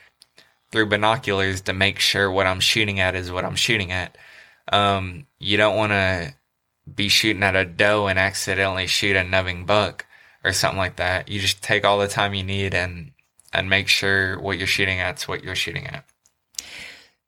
through 0.72 0.88
binoculars 0.88 1.62
to 1.62 1.74
make 1.74 2.00
sure 2.00 2.32
what 2.32 2.48
I'm 2.48 2.60
shooting 2.60 3.00
at 3.00 3.16
is 3.16 3.32
what 3.32 3.46
I'm 3.46 3.56
shooting 3.56 3.92
at. 3.92 4.18
Um, 4.72 5.28
you 5.40 5.58
don't 5.58 5.78
want 5.78 5.92
to 5.92 6.34
be 6.94 7.10
shooting 7.10 7.44
at 7.44 7.56
a 7.56 7.66
doe 7.66 8.08
and 8.08 8.20
accidentally 8.20 8.88
shoot 8.88 9.16
a 9.16 9.24
nubbin 9.24 9.66
buck 9.66 10.06
or 10.44 10.54
something 10.54 10.78
like 10.78 10.98
that. 10.98 11.30
You 11.30 11.40
just 11.40 11.62
take 11.62 11.84
all 11.84 12.00
the 12.00 12.08
time 12.08 12.34
you 12.34 12.44
need 12.44 12.74
and 12.74 13.12
and 13.54 13.70
make 13.70 13.88
sure 13.88 14.40
what 14.40 14.58
you're 14.58 14.68
shooting 14.68 15.00
at's 15.00 15.28
what 15.28 15.44
you're 15.44 15.56
shooting 15.56 15.88
at. 15.88 16.06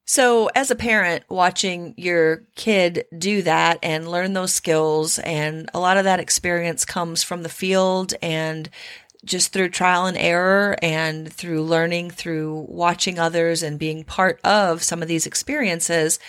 So, 0.10 0.50
as 0.56 0.72
a 0.72 0.76
parent, 0.76 1.26
watching 1.28 1.94
your 1.98 2.44
kid 2.56 3.04
do 3.18 3.42
that 3.42 3.80
and 3.84 4.10
learn 4.10 4.32
those 4.32 4.54
skills, 4.54 5.20
and 5.20 5.70
a 5.74 5.82
lot 5.82 5.98
of 5.98 6.06
that 6.06 6.22
experience 6.22 6.86
comes 6.86 7.24
from 7.24 7.44
the 7.44 7.50
field 7.50 8.14
and 8.22 8.70
just 9.26 9.52
through 9.52 9.70
trial 9.70 10.06
and 10.06 10.18
error 10.18 10.76
and 10.82 11.32
through 11.32 11.64
learning 11.64 12.12
through 12.12 12.66
watching 12.70 13.20
others 13.20 13.64
and 13.64 13.80
being 13.80 14.04
part 14.04 14.40
of 14.44 14.84
some 14.84 15.02
of 15.02 15.08
these 15.08 15.26
experiences 15.26 16.20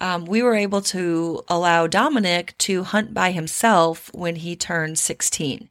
um, 0.00 0.24
we 0.24 0.42
were 0.42 0.56
able 0.56 0.80
to 0.80 1.44
allow 1.46 1.86
Dominic 1.86 2.58
to 2.58 2.82
hunt 2.82 3.14
by 3.14 3.30
himself 3.30 4.10
when 4.12 4.34
he 4.36 4.56
turned 4.56 4.98
16. 4.98 5.68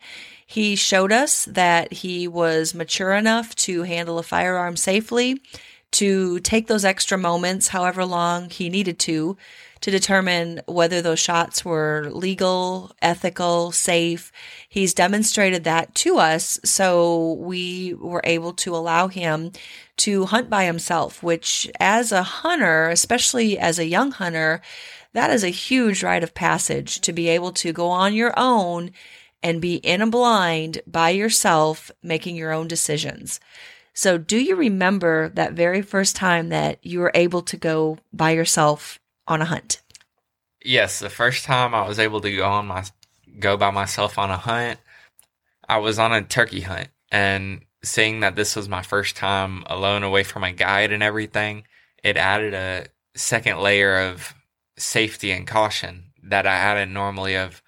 He 0.47 0.75
showed 0.75 1.11
us 1.11 1.45
that 1.45 1.91
he 1.91 2.27
was 2.27 2.73
mature 2.73 3.13
enough 3.13 3.55
to 3.55 3.83
handle 3.83 4.19
a 4.19 4.23
firearm 4.23 4.77
safely, 4.77 5.41
to 5.91 6.39
take 6.39 6.67
those 6.67 6.85
extra 6.85 7.17
moments, 7.17 7.69
however 7.69 8.05
long 8.05 8.49
he 8.49 8.69
needed 8.69 8.99
to, 8.99 9.37
to 9.81 9.91
determine 9.91 10.61
whether 10.67 11.01
those 11.01 11.19
shots 11.19 11.65
were 11.65 12.09
legal, 12.11 12.91
ethical, 13.01 13.71
safe. 13.71 14.31
He's 14.69 14.93
demonstrated 14.93 15.63
that 15.63 15.93
to 15.95 16.17
us. 16.17 16.59
So 16.63 17.33
we 17.33 17.95
were 17.95 18.21
able 18.23 18.53
to 18.53 18.75
allow 18.75 19.07
him 19.07 19.51
to 19.97 20.25
hunt 20.25 20.49
by 20.49 20.65
himself, 20.65 21.21
which 21.21 21.69
as 21.79 22.11
a 22.11 22.23
hunter, 22.23 22.89
especially 22.89 23.57
as 23.57 23.79
a 23.79 23.87
young 23.87 24.11
hunter, 24.11 24.61
that 25.13 25.31
is 25.31 25.43
a 25.43 25.49
huge 25.49 26.03
rite 26.03 26.23
of 26.23 26.33
passage 26.33 27.01
to 27.01 27.11
be 27.11 27.27
able 27.27 27.51
to 27.53 27.73
go 27.73 27.87
on 27.87 28.13
your 28.13 28.33
own 28.37 28.91
and 29.43 29.61
be 29.61 29.75
in 29.75 30.01
a 30.01 30.07
blind 30.07 30.81
by 30.85 31.09
yourself, 31.09 31.91
making 32.03 32.35
your 32.35 32.51
own 32.51 32.67
decisions. 32.67 33.39
So, 33.93 34.17
do 34.17 34.37
you 34.37 34.55
remember 34.55 35.29
that 35.29 35.51
very 35.51 35.81
first 35.81 36.15
time 36.15 36.47
that 36.49 36.77
you 36.81 36.99
were 36.99 37.11
able 37.13 37.41
to 37.41 37.57
go 37.57 37.97
by 38.13 38.31
yourself 38.31 39.00
on 39.31 39.41
a 39.41 39.45
hunt? 39.45 39.81
Yes, 40.63 40.99
the 40.99 41.09
first 41.09 41.45
time 41.45 41.73
I 41.73 41.87
was 41.87 41.99
able 41.99 42.21
to 42.21 42.35
go 42.35 42.45
on 42.45 42.67
my 42.67 42.83
go 43.39 43.57
by 43.57 43.71
myself 43.71 44.17
on 44.17 44.29
a 44.29 44.37
hunt, 44.37 44.79
I 45.67 45.77
was 45.77 45.97
on 45.97 46.13
a 46.13 46.21
turkey 46.21 46.61
hunt 46.61 46.89
and 47.11 47.61
seeing 47.83 48.19
that 48.19 48.35
this 48.35 48.55
was 48.55 48.69
my 48.69 48.81
first 48.81 49.15
time 49.15 49.63
alone 49.67 50.03
away 50.03 50.23
from 50.23 50.43
a 50.43 50.51
guide 50.51 50.91
and 50.91 51.01
everything, 51.01 51.63
it 52.03 52.17
added 52.17 52.53
a 52.53 52.85
second 53.15 53.59
layer 53.59 54.09
of 54.09 54.33
safety 54.77 55.31
and 55.31 55.47
caution 55.47 56.11
that 56.23 56.45
I 56.45 56.55
hadn't 56.55 56.93
normally 56.93 57.33
have 57.33 57.61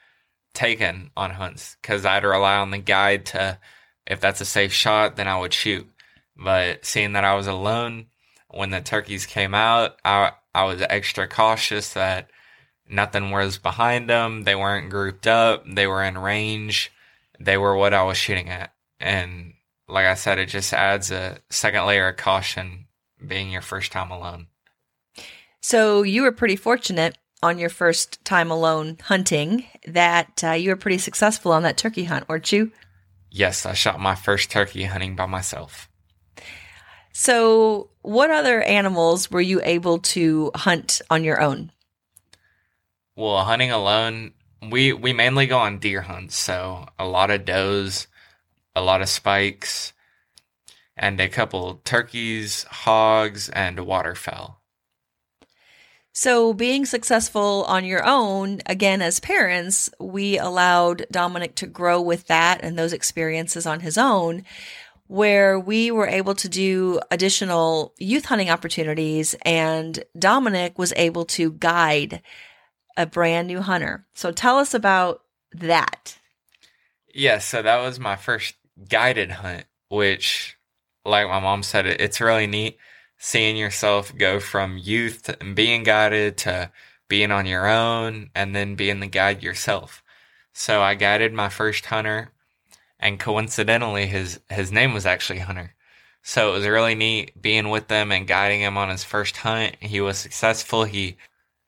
taken 0.53 1.11
on 1.17 1.31
hunts 1.31 1.77
because 1.81 2.05
I'd 2.05 2.23
rely 2.23 2.57
on 2.57 2.71
the 2.71 2.77
guide 2.77 3.25
to 3.27 3.57
if 4.05 4.19
that's 4.19 4.41
a 4.41 4.45
safe 4.45 4.73
shot, 4.73 5.15
then 5.15 5.27
I 5.27 5.39
would 5.39 5.53
shoot. 5.53 5.89
But 6.35 6.85
seeing 6.85 7.13
that 7.13 7.23
I 7.23 7.35
was 7.35 7.47
alone 7.47 8.07
when 8.53 8.69
the 8.69 8.81
turkeys 8.81 9.25
came 9.25 9.53
out, 9.53 9.97
I 10.03 10.31
I 10.53 10.65
was 10.65 10.81
extra 10.81 11.27
cautious 11.27 11.93
that 11.93 12.29
nothing 12.87 13.31
was 13.31 13.57
behind 13.57 14.09
them. 14.09 14.43
They 14.43 14.55
weren't 14.55 14.89
grouped 14.89 15.27
up. 15.27 15.63
They 15.67 15.87
were 15.87 16.03
in 16.03 16.17
range. 16.17 16.91
They 17.39 17.57
were 17.57 17.75
what 17.75 17.93
I 17.93 18.03
was 18.03 18.17
shooting 18.17 18.49
at. 18.49 18.73
And 18.99 19.53
like 19.87 20.05
I 20.05 20.13
said, 20.13 20.39
it 20.39 20.47
just 20.47 20.73
adds 20.73 21.11
a 21.11 21.39
second 21.49 21.85
layer 21.85 22.09
of 22.09 22.17
caution 22.17 22.85
being 23.25 23.51
your 23.51 23.61
first 23.61 23.91
time 23.91 24.11
alone. 24.11 24.47
So 25.61 26.03
you 26.03 26.23
were 26.23 26.31
pretty 26.31 26.55
fortunate 26.55 27.17
on 27.41 27.57
your 27.57 27.69
first 27.69 28.23
time 28.23 28.51
alone 28.51 28.97
hunting 29.01 29.65
that 29.87 30.43
uh, 30.43 30.51
you 30.51 30.69
were 30.69 30.75
pretty 30.75 30.97
successful 30.97 31.51
on 31.51 31.63
that 31.63 31.77
turkey 31.77 32.05
hunt, 32.05 32.29
weren't 32.29 32.51
you? 32.51 32.71
Yes, 33.29 33.65
I 33.65 33.73
shot 33.73 33.99
my 33.99 34.15
first 34.15 34.51
turkey 34.51 34.83
hunting 34.83 35.15
by 35.15 35.25
myself. 35.25 35.89
So, 37.13 37.91
what 38.01 38.31
other 38.31 38.63
animals 38.63 39.29
were 39.29 39.39
you 39.39 39.61
able 39.63 39.99
to 39.99 40.49
hunt 40.55 40.99
on 41.11 41.23
your 41.23 41.39
own? 41.39 41.71
Well, 43.15 43.45
hunting 43.45 43.71
alone, 43.71 44.33
we 44.71 44.93
we 44.93 45.13
mainly 45.13 45.45
go 45.45 45.59
on 45.59 45.77
deer 45.77 46.01
hunts, 46.01 46.35
so 46.35 46.87
a 46.97 47.05
lot 47.05 47.29
of 47.29 47.45
does, 47.45 48.07
a 48.75 48.81
lot 48.81 49.03
of 49.03 49.09
spikes, 49.09 49.93
and 50.97 51.21
a 51.21 51.29
couple 51.29 51.81
turkeys, 51.85 52.63
hogs, 52.63 53.47
and 53.49 53.79
waterfowl. 53.81 54.59
So, 56.15 56.53
being 56.53 56.85
successful 56.85 57.65
on 57.67 57.85
your 57.85 58.05
own, 58.05 58.61
again, 58.67 59.01
as 59.01 59.19
parents, 59.19 59.89
we 59.99 60.37
allowed 60.37 61.07
Dominic 61.11 61.55
to 61.55 61.65
grow 61.67 61.99
with 61.99 62.27
that 62.27 62.59
and 62.63 62.77
those 62.77 62.93
experiences 62.93 63.65
on 63.65 63.79
his 63.79 63.97
own, 63.97 64.45
where 65.07 65.59
we 65.59 65.91
were 65.91 66.07
able 66.07 66.35
to 66.35 66.49
do 66.49 66.99
additional 67.11 67.93
youth 67.97 68.25
hunting 68.25 68.49
opportunities. 68.49 69.35
And 69.43 70.03
Dominic 70.17 70.77
was 70.77 70.93
able 70.95 71.25
to 71.25 71.51
guide 71.51 72.21
a 72.97 73.05
brand 73.05 73.47
new 73.47 73.61
hunter. 73.61 74.05
So, 74.13 74.31
tell 74.31 74.57
us 74.57 74.73
about 74.73 75.21
that. 75.53 76.17
Yeah, 77.13 77.39
so 77.39 77.61
that 77.61 77.81
was 77.81 77.99
my 77.99 78.15
first 78.15 78.55
guided 78.89 79.31
hunt, 79.31 79.65
which, 79.89 80.57
like 81.05 81.27
my 81.27 81.39
mom 81.39 81.63
said, 81.63 81.85
it's 81.85 82.21
really 82.21 82.47
neat 82.47 82.77
seeing 83.23 83.55
yourself 83.55 84.13
go 84.17 84.37
from 84.37 84.77
youth 84.77 85.33
and 85.39 85.55
being 85.55 85.83
guided 85.83 86.35
to 86.35 86.69
being 87.07 87.31
on 87.31 87.45
your 87.45 87.67
own 87.67 88.29
and 88.35 88.53
then 88.53 88.75
being 88.75 88.99
the 88.99 89.07
guide 89.07 89.41
yourself. 89.41 90.03
So 90.51 90.81
I 90.81 90.95
guided 90.95 91.31
my 91.31 91.47
first 91.47 91.85
hunter 91.85 92.32
and 93.03 93.19
coincidentally 93.19 94.07
his 94.07 94.39
his 94.49 94.71
name 94.71 94.93
was 94.93 95.05
actually 95.05 95.39
Hunter. 95.39 95.75
So 96.23 96.49
it 96.49 96.53
was 96.53 96.67
really 96.67 96.95
neat 96.95 97.39
being 97.41 97.69
with 97.69 97.87
them 97.89 98.11
and 98.11 98.27
guiding 98.27 98.61
him 98.61 98.77
on 98.77 98.89
his 98.89 99.03
first 99.03 99.37
hunt. 99.37 99.75
He 99.81 100.01
was 100.01 100.17
successful. 100.17 100.85
He 100.85 101.17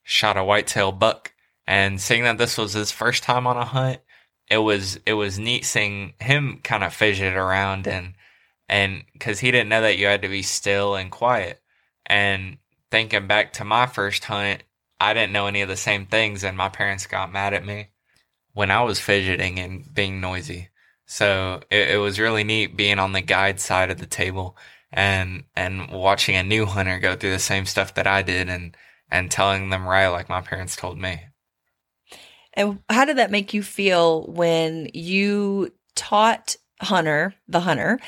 shot 0.02 0.38
a 0.38 0.44
whitetail 0.44 0.92
buck 0.92 1.32
and 1.66 2.00
seeing 2.00 2.24
that 2.24 2.38
this 2.38 2.56
was 2.56 2.72
his 2.72 2.92
first 2.92 3.22
time 3.22 3.46
on 3.46 3.56
a 3.56 3.64
hunt, 3.64 4.00
it 4.48 4.58
was 4.58 4.98
it 5.06 5.14
was 5.14 5.38
neat 5.38 5.64
seeing 5.64 6.14
him 6.20 6.60
kind 6.62 6.84
of 6.84 6.94
fidget 6.94 7.34
around 7.34 7.88
and 7.88 8.14
and 8.68 9.04
because 9.12 9.40
he 9.40 9.50
didn't 9.50 9.68
know 9.68 9.82
that 9.82 9.98
you 9.98 10.06
had 10.06 10.22
to 10.22 10.28
be 10.28 10.42
still 10.42 10.94
and 10.94 11.10
quiet. 11.10 11.60
And 12.06 12.58
thinking 12.90 13.26
back 13.26 13.52
to 13.54 13.64
my 13.64 13.86
first 13.86 14.24
hunt, 14.24 14.62
I 15.00 15.14
didn't 15.14 15.32
know 15.32 15.46
any 15.46 15.62
of 15.62 15.68
the 15.68 15.76
same 15.76 16.06
things, 16.06 16.44
and 16.44 16.56
my 16.56 16.68
parents 16.68 17.06
got 17.06 17.32
mad 17.32 17.52
at 17.54 17.66
me 17.66 17.88
when 18.54 18.70
I 18.70 18.82
was 18.82 19.00
fidgeting 19.00 19.58
and 19.58 19.92
being 19.92 20.20
noisy. 20.20 20.70
So 21.06 21.62
it, 21.70 21.90
it 21.90 21.96
was 21.98 22.18
really 22.18 22.44
neat 22.44 22.76
being 22.76 22.98
on 22.98 23.12
the 23.12 23.20
guide 23.20 23.60
side 23.60 23.90
of 23.90 23.98
the 23.98 24.06
table 24.06 24.56
and 24.92 25.44
and 25.54 25.90
watching 25.90 26.36
a 26.36 26.42
new 26.42 26.66
hunter 26.66 26.98
go 26.98 27.16
through 27.16 27.30
the 27.30 27.38
same 27.38 27.66
stuff 27.66 27.94
that 27.94 28.06
I 28.06 28.22
did 28.22 28.48
and 28.48 28.76
and 29.10 29.30
telling 29.30 29.70
them 29.70 29.86
right 29.86 30.08
like 30.08 30.28
my 30.28 30.40
parents 30.40 30.76
told 30.76 30.98
me. 30.98 31.20
And 32.54 32.80
how 32.88 33.04
did 33.04 33.18
that 33.18 33.30
make 33.30 33.54
you 33.54 33.62
feel 33.62 34.26
when 34.26 34.88
you 34.94 35.72
taught 35.94 36.56
Hunter, 36.82 37.34
the 37.48 37.60
hunter, 37.60 37.98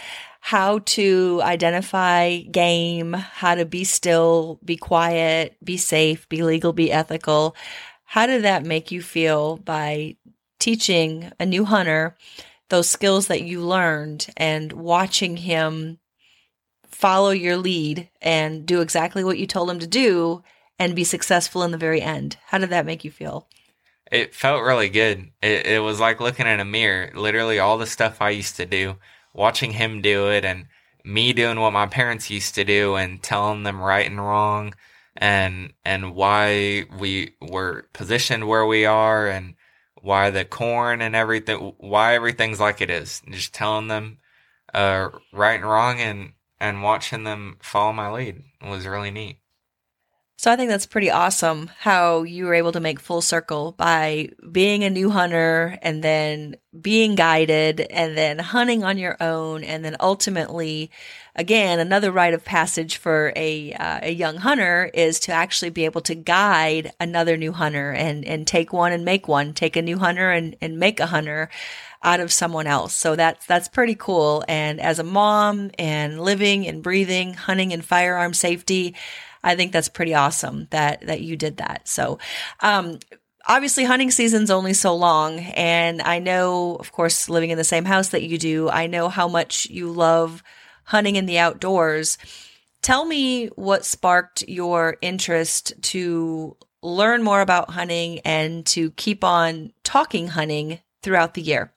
how 0.41 0.81
to 0.81 1.41
identify 1.43 2.39
game, 2.39 3.15
how 3.15 3.55
to 3.55 3.65
be 3.65 3.85
still, 3.85 4.61
be 4.63 4.77
quiet, 4.77 5.57
be 5.65 5.79
safe, 5.79 6.29
be 6.29 6.43
legal, 6.43 6.75
be 6.75 6.93
ethical. 6.93 7.57
How 8.05 8.27
did 8.27 8.43
that 8.45 8.65
make 8.65 8.93
you 8.93 9.01
feel 9.01 9.57
by 9.57 10.17
teaching 10.59 11.33
a 11.41 11.47
new 11.47 11.65
hunter 11.65 12.15
those 12.69 12.89
skills 12.89 13.27
that 13.29 13.43
you 13.43 13.61
learned 13.61 14.27
and 14.37 14.73
watching 14.73 15.39
him 15.39 15.99
follow 16.87 17.31
your 17.31 17.57
lead 17.57 18.09
and 18.21 18.67
do 18.67 18.81
exactly 18.81 19.23
what 19.23 19.39
you 19.39 19.47
told 19.47 19.71
him 19.71 19.79
to 19.79 19.87
do 19.87 20.43
and 20.79 20.97
be 20.97 21.05
successful 21.05 21.63
in 21.63 21.71
the 21.71 21.79
very 21.79 22.01
end? 22.01 22.37
How 22.47 22.59
did 22.59 22.71
that 22.71 22.87
make 22.87 23.05
you 23.05 23.11
feel? 23.11 23.49
It 24.11 24.35
felt 24.35 24.63
really 24.63 24.89
good. 24.89 25.31
It, 25.43 25.67
it 25.67 25.83
was 25.83 26.01
like 26.01 26.21
looking 26.21 26.47
in 26.47 26.61
a 26.61 26.65
mirror. 26.65 27.11
Literally, 27.15 27.59
all 27.59 27.77
the 27.79 27.87
stuff 27.87 28.23
I 28.23 28.31
used 28.31 28.57
to 28.57 28.67
do 28.67 28.97
watching 29.35 29.73
him 29.73 30.01
do 30.01 30.31
it 30.31 30.45
and 30.45 30.67
me 31.05 31.33
doing 31.33 31.61
what 31.61 31.73
my 31.73 31.87
parents 31.87 32.31
used 32.31 32.55
to 32.55 32.65
do 32.65 32.97
and 32.97 33.23
telling 33.23 33.63
them 33.63 33.81
right 33.81 34.07
and 34.07 34.19
wrong 34.19 34.75
and 35.17 35.73
and 35.85 36.15
why 36.15 36.85
we 36.99 37.35
were 37.41 37.87
positioned 37.93 38.47
where 38.47 38.67
we 38.67 38.85
are 38.85 39.29
and 39.29 39.55
why 40.03 40.31
the 40.31 40.45
corn 40.45 41.01
and 41.01 41.15
everything 41.15 41.75
why 41.79 42.15
everything's 42.15 42.61
like 42.61 42.81
it 42.81 42.91
is. 42.91 43.23
Just 43.31 43.55
telling 43.55 43.89
them 43.89 44.19
uh, 44.75 45.09
right 45.33 45.61
and 45.61 45.69
wrong 45.69 46.01
and 46.01 46.33
and 46.61 46.83
watching 46.83 47.25
them 47.25 47.57
follow 47.61 47.93
my 47.93 48.11
lead 48.11 48.43
was 48.63 48.87
really 48.87 49.11
neat 49.11 49.39
so 50.39 50.53
I 50.53 50.57
think 50.57 50.71
that's 50.71 50.87
pretty 50.87 51.11
awesome 51.11 51.69
how 51.81 52.23
you 52.23 52.47
were 52.47 52.55
able 52.55 52.71
to 52.71 52.79
make 52.79 53.01
full 53.01 53.21
circle 53.21 53.73
by 53.73 54.29
being 54.53 54.85
a 54.85 54.91
new 54.91 55.11
hunter 55.11 55.77
and 55.83 56.01
then 56.01 56.55
being 56.81 57.17
guided 57.17 57.81
and 57.81 58.17
then 58.17 58.39
hunting 58.39 58.85
on 58.85 58.99
your 58.99 59.17
own 59.21 59.65
and 59.65 59.85
then 59.85 59.97
ultimately 59.99 60.93
again 61.35 61.81
another 61.81 62.13
rite 62.13 62.35
of 62.35 62.45
passage 62.45 62.99
for 62.99 63.33
a 63.35 63.73
uh, 63.73 63.99
a 64.03 64.13
young 64.13 64.37
hunter 64.37 64.89
is 64.95 65.19
to 65.21 65.33
actually 65.33 65.71
be 65.71 65.85
able 65.85 66.03
to 66.03 66.15
guide 66.15 66.93
another 67.01 67.37
new 67.37 67.51
hunter 67.51 67.91
and 67.91 68.25
and 68.25 68.47
take 68.47 68.73
one 68.73 68.93
and 68.93 69.05
make 69.05 69.27
one 69.27 69.53
take 69.53 69.75
a 69.75 69.83
new 69.83 69.99
hunter 69.99 70.31
and 70.31 70.55
and 70.61 70.79
make 70.79 71.01
a 71.01 71.07
hunter 71.07 71.51
out 72.03 72.21
of 72.21 72.33
someone 72.33 72.69
else. 72.69 72.95
So 72.95 73.17
that's 73.17 73.45
that's 73.47 73.67
pretty 73.67 73.97
cool 73.97 74.45
and 74.47 74.81
as 74.81 75.01
a 75.01 75.05
mom 75.05 75.73
and 75.81 76.21
living 76.21 76.67
and 76.67 76.81
breathing 76.81 77.35
hunting 77.35 77.73
and 77.73 77.85
firearm 77.85 78.35
safety 78.35 78.95
I 79.43 79.57
think 79.57 79.73
that's 79.73 79.89
pretty 79.89 80.15
awesome 80.15 80.69
that 80.71 81.07
that 81.07 81.21
you 81.21 81.37
did 81.37 81.59
that. 81.59 81.89
So, 81.89 82.19
um, 82.61 82.99
obviously 83.47 83.85
hunting 83.85 84.11
season's 84.11 84.51
only 84.51 84.75
so 84.75 84.95
long 84.95 85.39
and 85.39 86.03
I 86.03 86.19
know 86.19 86.77
of 86.77 86.93
course 86.93 87.31
living 87.31 87.51
in 87.51 87.57
the 87.57 87.65
same 87.65 87.87
house 87.87 88.09
that 88.11 88.23
you 88.23 88.37
do, 88.39 88.69
I 88.69 88.87
know 88.87 89.09
how 89.09 89.27
much 89.27 89.67
you 89.67 89.91
love 89.91 90.43
hunting 90.85 91.17
in 91.17 91.27
the 91.27 91.39
outdoors. 91.39 92.19
Tell 92.83 93.05
me 93.05 93.47
what 93.49 93.85
sparked 93.85 94.47
your 94.49 94.97
interest 95.01 95.73
to 95.83 96.57
learn 96.83 97.23
more 97.23 97.41
about 97.41 97.71
hunting 97.71 98.21
and 98.21 98.65
to 98.67 98.91
keep 98.93 99.25
on 99.25 99.73
talking 99.83 100.29
hunting 100.29 100.81
throughout 101.03 101.35
the 101.35 101.43
year. 101.43 101.73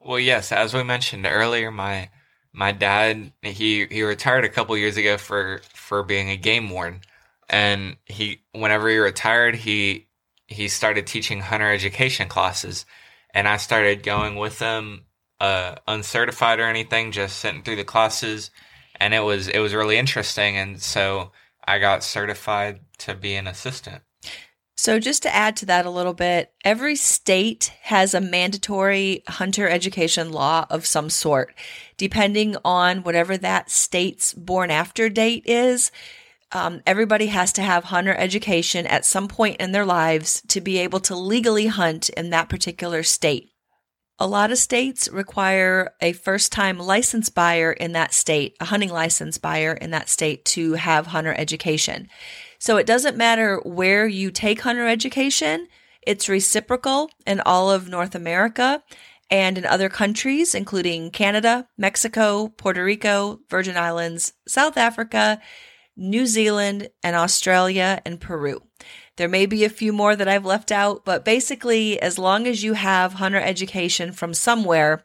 Well, 0.00 0.18
yes, 0.18 0.52
as 0.52 0.74
we 0.74 0.82
mentioned 0.82 1.26
earlier, 1.26 1.70
my 1.70 2.10
my 2.56 2.72
dad 2.72 3.32
he 3.42 3.86
he 3.86 4.02
retired 4.02 4.44
a 4.44 4.48
couple 4.48 4.76
years 4.78 4.96
ago 4.96 5.18
for 5.18 5.60
for 5.74 6.02
being 6.02 6.30
a 6.30 6.36
game 6.38 6.70
warden. 6.70 7.02
And 7.50 7.98
he 8.06 8.40
whenever 8.52 8.88
he 8.88 8.96
retired 8.96 9.54
he 9.54 10.08
he 10.48 10.68
started 10.68 11.06
teaching 11.06 11.40
hunter 11.40 11.70
education 11.70 12.28
classes. 12.28 12.86
And 13.34 13.46
i 13.46 13.58
started 13.58 14.02
going 14.02 14.36
with 14.36 14.58
him 14.58 15.04
uh 15.38 15.76
uncertified 15.86 16.58
or 16.58 16.64
anything 16.64 17.12
just 17.12 17.38
sitting 17.38 17.62
through 17.62 17.76
the 17.76 17.84
classes. 17.84 18.50
And 18.98 19.12
it 19.14 19.20
was 19.20 19.48
it 19.48 19.58
was 19.60 19.74
really 19.74 19.98
interesting. 19.98 20.56
And 20.56 20.80
so 20.82 21.32
i 21.66 21.78
got 21.78 22.02
certified 22.02 22.80
to 23.00 23.14
be 23.14 23.34
an 23.34 23.46
assistant 23.46 24.02
so, 24.78 24.98
just 24.98 25.22
to 25.22 25.34
add 25.34 25.56
to 25.56 25.66
that 25.66 25.86
a 25.86 25.90
little 25.90 26.12
bit, 26.12 26.52
every 26.62 26.96
state 26.96 27.72
has 27.82 28.12
a 28.12 28.20
mandatory 28.20 29.22
hunter 29.26 29.66
education 29.66 30.30
law 30.30 30.66
of 30.68 30.84
some 30.84 31.08
sort. 31.08 31.54
Depending 31.96 32.56
on 32.62 33.02
whatever 33.02 33.38
that 33.38 33.70
state's 33.70 34.34
born 34.34 34.70
after 34.70 35.08
date 35.08 35.44
is, 35.46 35.90
um, 36.52 36.82
everybody 36.86 37.26
has 37.28 37.54
to 37.54 37.62
have 37.62 37.84
hunter 37.84 38.14
education 38.14 38.86
at 38.86 39.06
some 39.06 39.28
point 39.28 39.56
in 39.60 39.72
their 39.72 39.86
lives 39.86 40.42
to 40.48 40.60
be 40.60 40.76
able 40.78 41.00
to 41.00 41.16
legally 41.16 41.68
hunt 41.68 42.10
in 42.10 42.28
that 42.30 42.50
particular 42.50 43.02
state. 43.02 43.50
A 44.18 44.26
lot 44.26 44.50
of 44.50 44.58
states 44.58 45.08
require 45.08 45.94
a 46.02 46.12
first 46.12 46.52
time 46.52 46.78
license 46.78 47.30
buyer 47.30 47.72
in 47.72 47.92
that 47.92 48.12
state, 48.12 48.56
a 48.60 48.66
hunting 48.66 48.90
license 48.90 49.38
buyer 49.38 49.72
in 49.72 49.90
that 49.90 50.08
state 50.10 50.44
to 50.46 50.74
have 50.74 51.08
hunter 51.08 51.34
education. 51.36 52.08
So 52.66 52.78
it 52.78 52.86
doesn't 52.86 53.16
matter 53.16 53.60
where 53.62 54.08
you 54.08 54.32
take 54.32 54.62
hunter 54.62 54.88
education, 54.88 55.68
it's 56.02 56.28
reciprocal 56.28 57.08
in 57.24 57.38
all 57.46 57.70
of 57.70 57.88
North 57.88 58.16
America 58.16 58.82
and 59.30 59.56
in 59.56 59.64
other 59.64 59.88
countries, 59.88 60.52
including 60.52 61.12
Canada, 61.12 61.68
Mexico, 61.78 62.48
Puerto 62.48 62.82
Rico, 62.82 63.38
Virgin 63.48 63.76
Islands, 63.76 64.32
South 64.48 64.76
Africa, 64.76 65.40
New 65.96 66.26
Zealand, 66.26 66.88
and 67.04 67.14
Australia 67.14 68.02
and 68.04 68.20
Peru. 68.20 68.60
There 69.14 69.28
may 69.28 69.46
be 69.46 69.64
a 69.64 69.68
few 69.68 69.92
more 69.92 70.16
that 70.16 70.26
I've 70.26 70.44
left 70.44 70.72
out, 70.72 71.04
but 71.04 71.24
basically, 71.24 72.00
as 72.02 72.18
long 72.18 72.48
as 72.48 72.64
you 72.64 72.72
have 72.72 73.12
hunter 73.12 73.40
education 73.40 74.10
from 74.10 74.34
somewhere, 74.34 75.04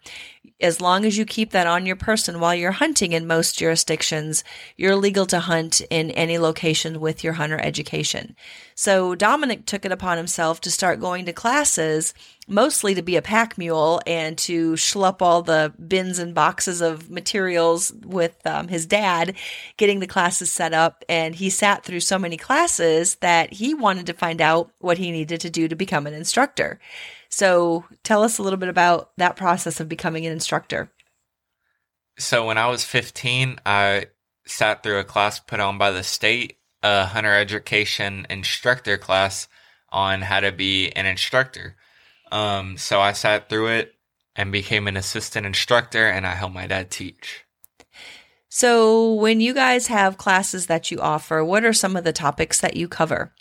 as 0.62 0.80
long 0.80 1.06
as 1.06 1.18
you 1.18 1.26
keep 1.26 1.52
that 1.52 1.68
on 1.68 1.86
your 1.86 1.96
person 1.96 2.40
while 2.40 2.54
you're 2.54 2.72
hunting 2.72 3.14
in 3.14 3.26
most 3.26 3.58
jurisdictions, 3.58 4.44
you're 4.78 4.96
legal 4.96 5.26
to 5.26 5.40
hunt 5.40 5.82
in 5.90 6.12
any 6.12 6.38
location 6.38 7.00
with 7.00 7.24
your 7.24 7.34
hunter 7.34 7.60
education. 7.60 8.36
So 8.76 9.16
Dominic 9.16 9.66
took 9.66 9.86
it 9.86 9.92
upon 9.92 10.18
himself 10.18 10.62
to 10.62 10.72
start 10.72 11.00
going 11.00 11.26
to 11.26 11.34
classes, 11.34 12.14
mostly 12.48 12.94
to 12.96 13.02
be 13.02 13.16
a 13.16 13.22
pack 13.22 13.58
mule 13.58 14.02
and 14.06 14.38
to 14.40 14.74
schlepp 14.74 15.22
all 15.22 15.42
the 15.42 15.74
bins 15.88 16.20
and 16.20 16.34
boxes 16.34 16.82
of 16.82 17.10
materials 17.10 17.92
with 18.04 18.36
um, 18.46 18.68
his 18.68 18.86
dad, 18.86 19.36
getting 19.78 20.00
the 20.00 20.08
classes 20.08 20.52
set 20.52 20.74
up. 20.74 21.04
And 21.10 21.36
he 21.36 21.50
sat 21.50 21.84
through 21.84 22.02
so 22.02 22.20
many 22.20 22.38
classes 22.38 23.16
that 23.16 23.54
he 23.54 23.74
wanted 23.74 24.06
to 24.08 24.14
find 24.14 24.42
out 24.42 24.72
what 24.80 24.98
he 24.98 25.12
needed 25.12 25.42
to 25.42 25.50
do 25.50 25.68
to 25.68 25.76
become 25.76 26.08
an 26.08 26.14
instructor. 26.14 26.80
So 27.32 27.86
tell 28.04 28.24
us 28.24 28.38
a 28.38 28.44
little 28.44 28.60
bit 28.60 28.70
about 28.70 29.12
that 29.18 29.38
process 29.38 29.80
of 29.80 29.90
becoming 29.90 30.26
an 30.26 30.34
instructor. 30.34 30.92
So 32.20 32.46
when 32.46 32.58
I 32.58 32.68
was 32.68 32.84
15, 32.84 33.60
I 33.66 34.08
sat 34.46 34.84
through 34.84 35.00
a 35.00 35.04
class 35.04 35.40
put 35.40 35.62
on 35.62 35.78
by 35.78 35.92
the 35.92 36.04
state, 36.04 36.58
a 36.84 37.06
hunter 37.06 37.34
education 37.34 38.28
instructor 38.30 38.98
class 38.98 39.48
on 39.90 40.22
how 40.22 40.42
to 40.42 40.52
be 40.52 40.90
an 40.92 41.06
instructor. 41.06 41.78
Um, 42.32 42.78
so 42.78 43.00
I 43.00 43.14
sat 43.14 43.50
through 43.50 43.68
it 43.68 43.96
and 44.36 44.52
became 44.52 44.88
an 44.88 44.98
assistant 44.98 45.46
instructor, 45.46 46.08
and 46.08 46.26
I 46.26 46.36
helped 46.36 46.56
my 46.56 46.68
dad 46.68 46.90
teach. 46.90 47.46
So, 48.48 49.14
when 49.14 49.40
you 49.40 49.54
guys 49.54 49.88
have 49.88 50.18
classes 50.18 50.68
that 50.68 50.92
you 50.92 51.00
offer, 51.00 51.44
what 51.44 51.64
are 51.64 51.74
some 51.74 51.96
of 51.96 52.04
the 52.04 52.14
topics 52.14 52.60
that 52.62 52.76
you 52.76 52.88
cover? 52.88 53.34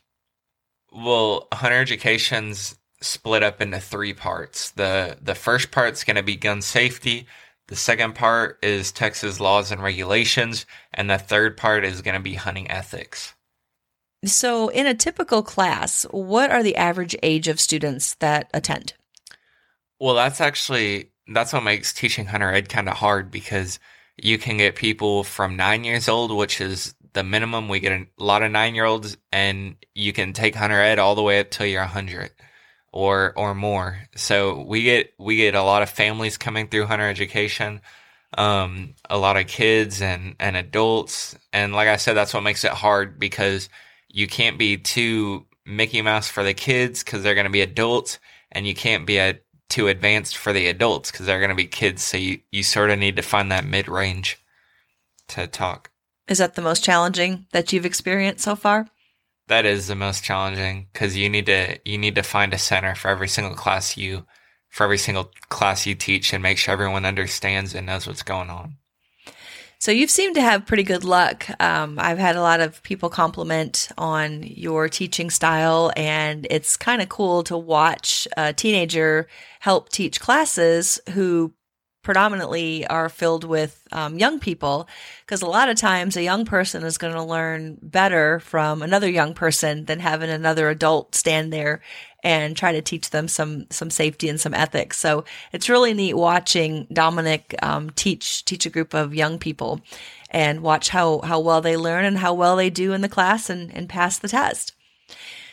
Well, 0.93 1.49
hunter 1.53 1.81
education's 1.81 2.77
split 3.01 3.43
up 3.43 3.61
into 3.61 3.81
three 3.81 4.15
parts. 4.15 4.71
The 4.73 5.17
the 5.21 5.35
first 5.35 5.71
part's 5.71 6.05
going 6.05 6.17
to 6.17 6.23
be 6.23 6.37
gun 6.37 6.63
safety. 6.63 7.27
The 7.69 7.77
second 7.77 8.15
part 8.15 8.59
is 8.63 8.91
Texas 8.91 9.39
laws 9.39 9.71
and 9.71 9.83
regulations, 9.83 10.67
and 10.93 11.09
the 11.09 11.19
third 11.19 11.57
part 11.57 11.85
is 11.85 12.03
going 12.03 12.17
to 12.17 12.21
be 12.21 12.35
hunting 12.35 12.71
ethics. 12.71 13.35
So, 14.25 14.69
in 14.69 14.87
a 14.87 14.95
typical 14.95 15.43
class, 15.43 16.03
what 16.11 16.51
are 16.51 16.63
the 16.63 16.77
average 16.77 17.17
age 17.23 17.49
of 17.49 17.61
students 17.61 18.15
that 18.17 18.51
attend? 18.53 18.95
Well, 19.99 20.15
that's 20.15 20.41
actually 20.41 21.13
that's 21.29 21.53
what 21.53 21.63
makes 21.63 21.93
teaching 21.93 22.27
hunter 22.27 22.53
ed 22.53 22.69
kind 22.69 22.89
of 22.89 22.97
hard 22.97 23.31
because 23.31 23.79
you 24.21 24.37
can 24.37 24.57
get 24.57 24.75
people 24.75 25.25
from 25.25 25.57
9 25.57 25.85
years 25.85 26.09
old, 26.09 26.37
which 26.37 26.61
is 26.61 26.95
the 27.13 27.23
minimum. 27.23 27.69
We 27.69 27.81
get 27.81 27.93
a 27.93 28.07
lot 28.19 28.43
of 28.43 28.51
9-year-olds 28.51 29.17
and 29.33 29.77
you 29.95 30.13
can 30.13 30.33
take 30.33 30.55
hunter 30.55 30.81
ed 30.81 30.99
all 30.99 31.15
the 31.15 31.23
way 31.23 31.41
up 31.41 31.51
till 31.51 31.67
you're 31.67 31.81
100 31.81 32.31
or 32.93 33.33
or 33.37 33.55
more. 33.55 33.99
So 34.17 34.63
we 34.63 34.83
get 34.83 35.15
we 35.19 35.37
get 35.37 35.55
a 35.55 35.63
lot 35.63 35.83
of 35.83 35.91
families 35.91 36.37
coming 36.37 36.69
through 36.69 36.87
hunter 36.87 37.09
education, 37.09 37.81
um, 38.37 38.95
a 39.09 39.19
lot 39.19 39.37
of 39.37 39.47
kids 39.47 40.03
and 40.03 40.37
and 40.39 40.57
adults, 40.57 41.37
and 41.53 41.73
like 41.73 41.89
I 41.89 41.97
said, 41.97 42.15
that's 42.15 42.35
what 42.35 42.43
makes 42.43 42.65
it 42.65 42.73
hard 42.73 43.19
because 43.19 43.69
you 44.09 44.27
can't 44.27 44.59
be 44.59 44.77
too 44.77 45.47
Mickey 45.65 46.03
Mouse 46.03 46.29
for 46.29 46.43
the 46.43 46.55
kids 46.55 47.05
because 47.05 47.23
they're 47.23 47.35
going 47.35 47.45
to 47.45 47.51
be 47.51 47.63
adults, 47.63 48.19
and 48.51 48.67
you 48.67 48.75
can't 48.75 49.07
be 49.07 49.19
a 49.19 49.39
too 49.69 49.87
advanced 49.87 50.37
for 50.37 50.53
the 50.53 50.67
adults 50.67 51.13
because 51.13 51.27
they're 51.27 51.39
going 51.39 51.51
to 51.51 51.55
be 51.55 51.67
kids. 51.67 52.03
So 52.03 52.17
you 52.17 52.41
you 52.51 52.63
sort 52.63 52.91
of 52.91 52.99
need 52.99 53.17
to 53.17 53.23
find 53.23 53.53
that 53.53 53.65
mid 53.65 53.89
range 53.89 54.39
to 55.29 55.47
talk. 55.47 55.91
Is 56.29 56.39
that 56.39 56.55
the 56.55 56.63
most 56.63 56.85
challenging 56.85 57.47
that 57.53 57.73
you've 57.73 57.87
experienced 57.87 58.45
so 58.45 58.57
far? 58.57 58.89
That 59.51 59.67
is 59.67 59.89
the 59.89 59.97
most 59.97 60.23
challenging 60.23 60.87
because 60.93 61.17
you 61.17 61.29
need 61.29 61.47
to 61.47 61.79
you 61.85 61.99
need 61.99 62.15
to 62.15 62.23
find 62.23 62.55
a 62.55 62.59
center 62.59 62.95
for 62.95 63.09
every 63.09 63.29
single 63.29 63.55
class 63.55 63.97
you 63.97 64.25
for 64.69 64.85
every 64.85 64.99
single 64.99 65.33
class 65.49 65.87
you 65.87 65.95
teach 65.97 66.33
and 66.33 66.41
make 66.43 66.57
sure 66.57 66.73
everyone 66.73 67.05
understands 67.05 67.75
and 67.75 67.87
knows 67.87 68.07
what's 68.07 68.23
going 68.23 68.49
on. 68.49 68.77
So 69.81 69.91
you've 69.91 70.11
seemed 70.11 70.37
to 70.37 70.43
have 70.43 70.67
pretty 70.67 70.83
good 70.85 71.05
luck. 71.05 71.47
Um, 71.59 71.99
I've 71.99 72.19
had 72.19 72.37
a 72.37 72.43
lot 72.43 72.61
of 72.61 72.83
people 72.83 73.09
compliment 73.09 73.89
on 73.99 74.43
your 74.43 74.89
teaching 74.89 75.31
style, 75.31 75.91
and 75.97 76.47
it's 76.51 76.77
kind 76.77 77.03
of 77.03 77.09
cool 77.09 77.43
to 77.45 77.57
watch 77.57 78.29
a 78.37 78.53
teenager 78.53 79.27
help 79.59 79.89
teach 79.89 80.21
classes 80.21 81.01
who 81.15 81.55
predominantly 82.03 82.87
are 82.87 83.09
filled 83.09 83.45
with 83.45 83.87
um, 83.93 84.19
young 84.19 84.41
people 84.41 84.89
because 85.25 85.43
a 85.43 85.47
lot 85.47 85.69
of 85.69 85.77
times 85.77 86.17
a 86.17 86.23
young 86.23 86.45
person 86.45 86.83
is 86.83 86.99
going 86.99 87.13
to 87.13 87.23
learn 87.23 87.79
better 87.83 88.41
from 88.41 88.83
another 88.83 89.09
young 89.09 89.35
person 89.35 89.85
than 89.85 90.01
having 90.01 90.31
another 90.31 90.71
adult 90.71 91.15
stand 91.15 91.53
there 91.53 91.81
and 92.23 92.57
try 92.57 92.73
to 92.73 92.83
teach 92.83 93.11
them 93.11 93.29
some 93.29 93.67
some 93.71 93.91
safety 93.91 94.29
and 94.29 94.41
some 94.41 94.55
ethics. 94.55 94.99
So 94.99 95.25
it's 95.53 95.69
really 95.69 95.95
neat 95.95 96.15
watching 96.15 96.87
dominic 96.93 97.55
um, 97.63 97.91
teach 97.91 98.45
teach 98.45 98.67
a 98.67 98.71
group 98.71 98.95
of 98.95 99.15
young 99.15 99.39
people 99.39 99.81
and 100.31 100.63
watch 100.63 100.89
how 100.91 101.21
how 101.21 101.41
well 101.41 101.61
they 101.61 101.77
learn 101.77 102.05
and 102.05 102.19
how 102.19 102.33
well 102.35 102.57
they 102.57 102.71
do 102.71 102.93
in 102.93 103.01
the 103.01 103.09
class 103.09 103.51
and, 103.51 103.75
and 103.75 103.89
pass 103.89 104.19
the 104.19 104.29
test. 104.29 104.75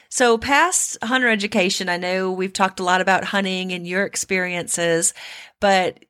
So, 0.09 0.37
past 0.37 0.97
hunter 1.03 1.27
education, 1.27 1.89
I 1.89 1.97
know 1.97 2.31
we've 2.31 2.53
talked 2.53 2.79
a 2.79 2.83
lot 2.83 3.01
about 3.01 3.25
hunting 3.25 3.73
and 3.73 3.85
your 3.85 4.05
experiences, 4.05 5.13
but 5.59 6.05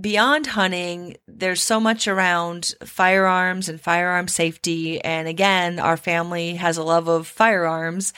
beyond 0.00 0.46
hunting, 0.48 1.16
there's 1.26 1.62
so 1.62 1.80
much 1.80 2.08
around 2.08 2.74
firearms 2.84 3.68
and 3.68 3.80
firearm 3.80 4.28
safety. 4.28 5.00
And 5.02 5.28
again, 5.28 5.78
our 5.78 5.96
family 5.96 6.54
has 6.54 6.76
a 6.76 6.82
love 6.82 7.08
of 7.08 7.26
firearms. 7.26 8.12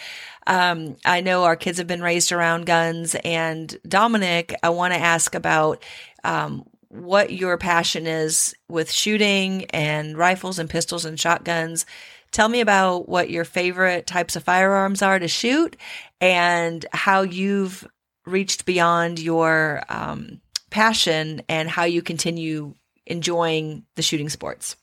Um, 0.47 0.97
I 1.05 1.21
know 1.21 1.45
our 1.45 1.57
kids 1.57 1.79
have 1.79 1.87
been 1.87 2.03
raised 2.03 2.33
around 2.33 2.67
guns. 2.67 3.15
And 3.25 3.77
Dominic, 3.87 4.55
I 4.63 4.71
want 4.71 4.95
to 4.95 5.01
ask 5.01 5.35
about 5.35 5.85
um, 6.25 6.65
what 6.89 7.33
your 7.33 7.57
passion 7.59 8.07
is 8.07 8.55
with 8.69 8.91
shooting 8.91 9.65
and 9.67 10.17
rifles 10.17 10.59
and 10.59 10.69
pistols 10.69 11.05
and 11.05 11.19
shotguns. 11.19 11.87
Tell 12.33 12.49
me 12.49 12.61
about 12.61 13.09
what 13.09 13.31
your 13.31 13.45
favorite 13.45 14.07
types 14.07 14.37
of 14.37 14.45
firearms 14.45 15.03
are 15.03 15.19
to 15.19 15.29
shoot 15.29 15.77
and 16.21 16.85
how 16.93 17.23
you've 17.23 17.87
reached 18.25 18.65
beyond 18.65 19.19
your 19.19 19.83
um, 19.89 20.41
passion 20.73 21.43
and 21.49 21.71
how 21.71 21.85
you 21.85 22.03
continue 22.03 22.75
enjoying 23.07 23.85
the 23.95 24.03
shooting 24.03 24.29
sports? 24.29 24.77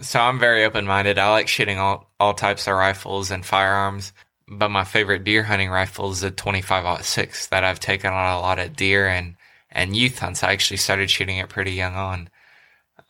So 0.00 0.20
I'm 0.20 0.40
very 0.40 0.64
open 0.64 0.86
minded. 0.86 1.18
I 1.18 1.30
like 1.30 1.48
shooting 1.48 1.78
all, 1.78 2.12
all 2.18 2.34
types 2.34 2.66
of 2.66 2.74
rifles 2.74 3.30
and 3.30 3.46
firearms, 3.46 4.12
but 4.48 4.70
my 4.70 4.84
favorite 4.84 5.24
deer 5.24 5.44
hunting 5.44 5.70
rifle 5.70 6.10
is 6.10 6.22
a 6.24 6.30
25-06 6.30 7.48
that 7.50 7.64
I've 7.64 7.80
taken 7.80 8.12
on 8.12 8.36
a 8.36 8.40
lot 8.40 8.58
of 8.58 8.74
deer 8.74 9.06
and, 9.06 9.36
and 9.70 9.96
youth 9.96 10.18
hunts. 10.18 10.42
I 10.42 10.52
actually 10.52 10.78
started 10.78 11.10
shooting 11.10 11.38
it 11.38 11.48
pretty 11.48 11.72
young 11.72 11.94
on. 11.94 12.28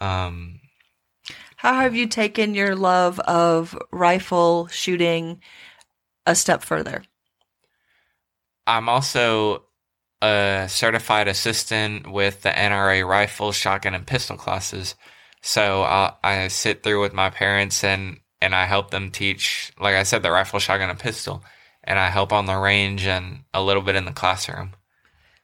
Um, 0.01 0.61
How 1.57 1.75
have 1.75 1.95
you 1.97 2.07
taken 2.07 2.55
your 2.55 2.77
love 2.77 3.19
of 3.21 3.77
rifle 3.91 4.67
shooting 4.67 5.41
a 6.27 6.35
step 6.35 6.63
further? 6.63 7.03
I'm 8.67 8.89
also 8.89 9.64
a 10.25 10.67
certified 10.69 11.29
assistant 11.29 12.11
with 12.11 12.43
the 12.43 12.51
NRA 12.51 13.07
rifle, 13.07 13.53
shotgun, 13.53 13.95
and 13.95 14.07
pistol 14.07 14.37
classes. 14.37 14.95
So 15.43 15.83
I, 15.83 16.15
I 16.23 16.49
sit 16.49 16.83
through 16.83 17.03
with 17.03 17.13
my 17.13 17.31
parents 17.31 17.85
and 17.85 18.21
and 18.41 18.55
I 18.55 18.67
help 18.67 18.91
them 18.91 19.11
teach, 19.11 19.73
like 19.81 19.95
I 19.95 20.03
said, 20.03 20.23
the 20.23 20.31
rifle, 20.31 20.59
shotgun, 20.59 20.91
and 20.91 20.99
pistol, 20.99 21.43
and 21.83 21.99
I 21.99 22.11
help 22.11 22.31
on 22.31 22.45
the 22.45 22.59
range 22.59 23.07
and 23.07 23.45
a 23.55 23.63
little 23.63 23.83
bit 23.83 23.97
in 23.97 24.05
the 24.05 24.13
classroom. 24.13 24.73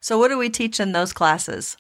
So 0.00 0.18
what 0.18 0.28
do 0.28 0.36
we 0.36 0.50
teach 0.50 0.80
in 0.80 0.92
those 0.92 1.14
classes? 1.14 1.78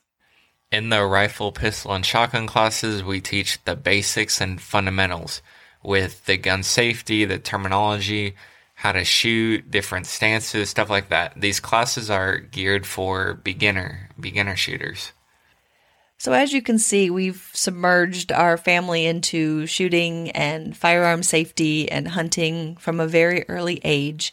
In 0.72 0.88
the 0.88 1.04
rifle, 1.04 1.52
pistol, 1.52 1.92
and 1.92 2.06
shotgun 2.06 2.46
classes, 2.46 3.02
we 3.02 3.20
teach 3.20 3.62
the 3.64 3.76
basics 3.76 4.40
and 4.40 4.60
fundamentals 4.60 5.42
with 5.82 6.24
the 6.24 6.38
gun 6.38 6.62
safety, 6.62 7.26
the 7.26 7.38
terminology, 7.38 8.34
how 8.80 8.92
to 8.92 9.04
shoot, 9.04 9.70
different 9.70 10.06
stances, 10.06 10.70
stuff 10.70 10.88
like 10.88 11.10
that. 11.10 11.38
These 11.38 11.60
classes 11.60 12.08
are 12.08 12.38
geared 12.38 12.86
for 12.86 13.34
beginner 13.34 14.08
beginner 14.18 14.56
shooters. 14.56 15.12
So 16.16 16.32
as 16.32 16.54
you 16.54 16.62
can 16.62 16.78
see, 16.78 17.10
we've 17.10 17.50
submerged 17.52 18.32
our 18.32 18.56
family 18.56 19.04
into 19.04 19.66
shooting 19.66 20.30
and 20.30 20.74
firearm 20.74 21.22
safety 21.22 21.90
and 21.90 22.08
hunting 22.08 22.76
from 22.76 23.00
a 23.00 23.06
very 23.06 23.44
early 23.50 23.82
age. 23.84 24.32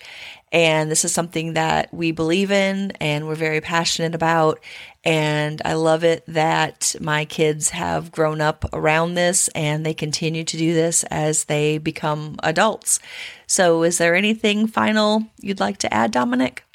And 0.54 0.90
this 0.90 1.04
is 1.04 1.14
something 1.14 1.54
that 1.54 1.94
we 1.94 2.12
believe 2.12 2.50
in 2.50 2.92
and 3.02 3.28
we're 3.28 3.36
very 3.36 3.60
passionate 3.60 4.16
about. 4.16 4.62
And 5.08 5.62
I 5.64 5.76
love 5.76 6.04
it 6.04 6.26
that 6.28 6.94
my 7.00 7.24
kids 7.24 7.70
have 7.70 8.12
grown 8.12 8.42
up 8.42 8.66
around 8.74 9.14
this 9.14 9.48
and 9.56 9.86
they 9.86 9.94
continue 9.94 10.44
to 10.44 10.58
do 10.58 10.74
this 10.74 11.06
as 11.06 11.46
they 11.46 11.78
become 11.78 12.36
adults. 12.44 13.00
So, 13.48 13.84
is 13.84 14.00
there 14.00 14.16
anything 14.16 14.68
final 14.68 15.24
you'd 15.40 15.62
like 15.62 15.78
to 15.78 15.94
add, 15.94 16.12
Dominic? 16.12 16.66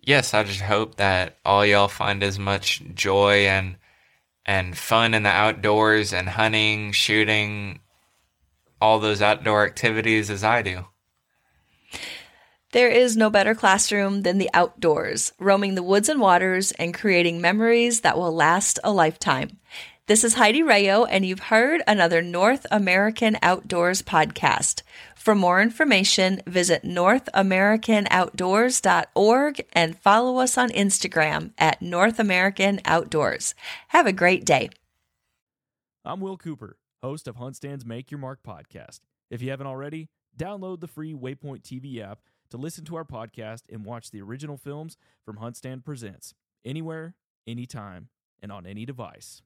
Yes, 0.00 0.32
I 0.32 0.42
just 0.42 0.62
hope 0.62 0.94
that 0.94 1.36
all 1.44 1.66
y'all 1.66 1.88
find 1.88 2.22
as 2.22 2.38
much 2.38 2.82
joy 2.94 3.46
and 3.46 3.76
and 4.46 4.74
fun 4.78 5.12
in 5.12 5.24
the 5.24 5.28
outdoors 5.28 6.14
and 6.14 6.30
hunting, 6.30 6.92
shooting, 6.92 7.80
all 8.80 9.00
those 9.00 9.20
outdoor 9.20 9.66
activities 9.66 10.30
as 10.30 10.42
I 10.42 10.62
do. 10.62 10.86
There 12.72 12.88
is 12.88 13.16
no 13.16 13.30
better 13.30 13.56
classroom 13.56 14.22
than 14.22 14.38
the 14.38 14.48
outdoors, 14.54 15.32
roaming 15.40 15.74
the 15.74 15.82
woods 15.82 16.08
and 16.08 16.20
waters 16.20 16.70
and 16.70 16.94
creating 16.94 17.40
memories 17.40 18.02
that 18.02 18.16
will 18.16 18.32
last 18.32 18.78
a 18.84 18.92
lifetime. 18.92 19.58
This 20.06 20.22
is 20.22 20.34
Heidi 20.34 20.62
Rayo, 20.62 21.04
and 21.04 21.26
you've 21.26 21.40
heard 21.40 21.82
another 21.88 22.22
North 22.22 22.68
American 22.70 23.36
Outdoors 23.42 24.02
podcast. 24.02 24.82
For 25.16 25.34
more 25.34 25.60
information, 25.60 26.42
visit 26.46 26.84
NorthAmericanOutdoors.org 26.84 29.66
and 29.72 29.98
follow 29.98 30.38
us 30.38 30.56
on 30.56 30.70
Instagram 30.70 31.50
at 31.58 31.82
North 31.82 32.20
American 32.20 32.80
Outdoors. 32.84 33.56
Have 33.88 34.06
a 34.06 34.12
great 34.12 34.44
day. 34.44 34.70
I'm 36.04 36.20
Will 36.20 36.36
Cooper, 36.36 36.76
host 37.02 37.26
of 37.26 37.34
HuntStand's 37.34 37.84
Make 37.84 38.12
Your 38.12 38.20
Mark 38.20 38.44
podcast. 38.46 39.00
If 39.28 39.42
you 39.42 39.50
haven't 39.50 39.66
already, 39.66 40.08
download 40.38 40.78
the 40.78 40.86
free 40.86 41.14
Waypoint 41.14 41.62
TV 41.62 42.00
app 42.00 42.20
to 42.50 42.56
listen 42.56 42.84
to 42.84 42.96
our 42.96 43.04
podcast 43.04 43.62
and 43.70 43.84
watch 43.84 44.10
the 44.10 44.20
original 44.20 44.56
films 44.56 44.96
from 45.24 45.38
HuntStand 45.38 45.84
Presents 45.84 46.34
anywhere, 46.64 47.14
anytime, 47.46 48.08
and 48.42 48.52
on 48.52 48.66
any 48.66 48.84
device. 48.84 49.42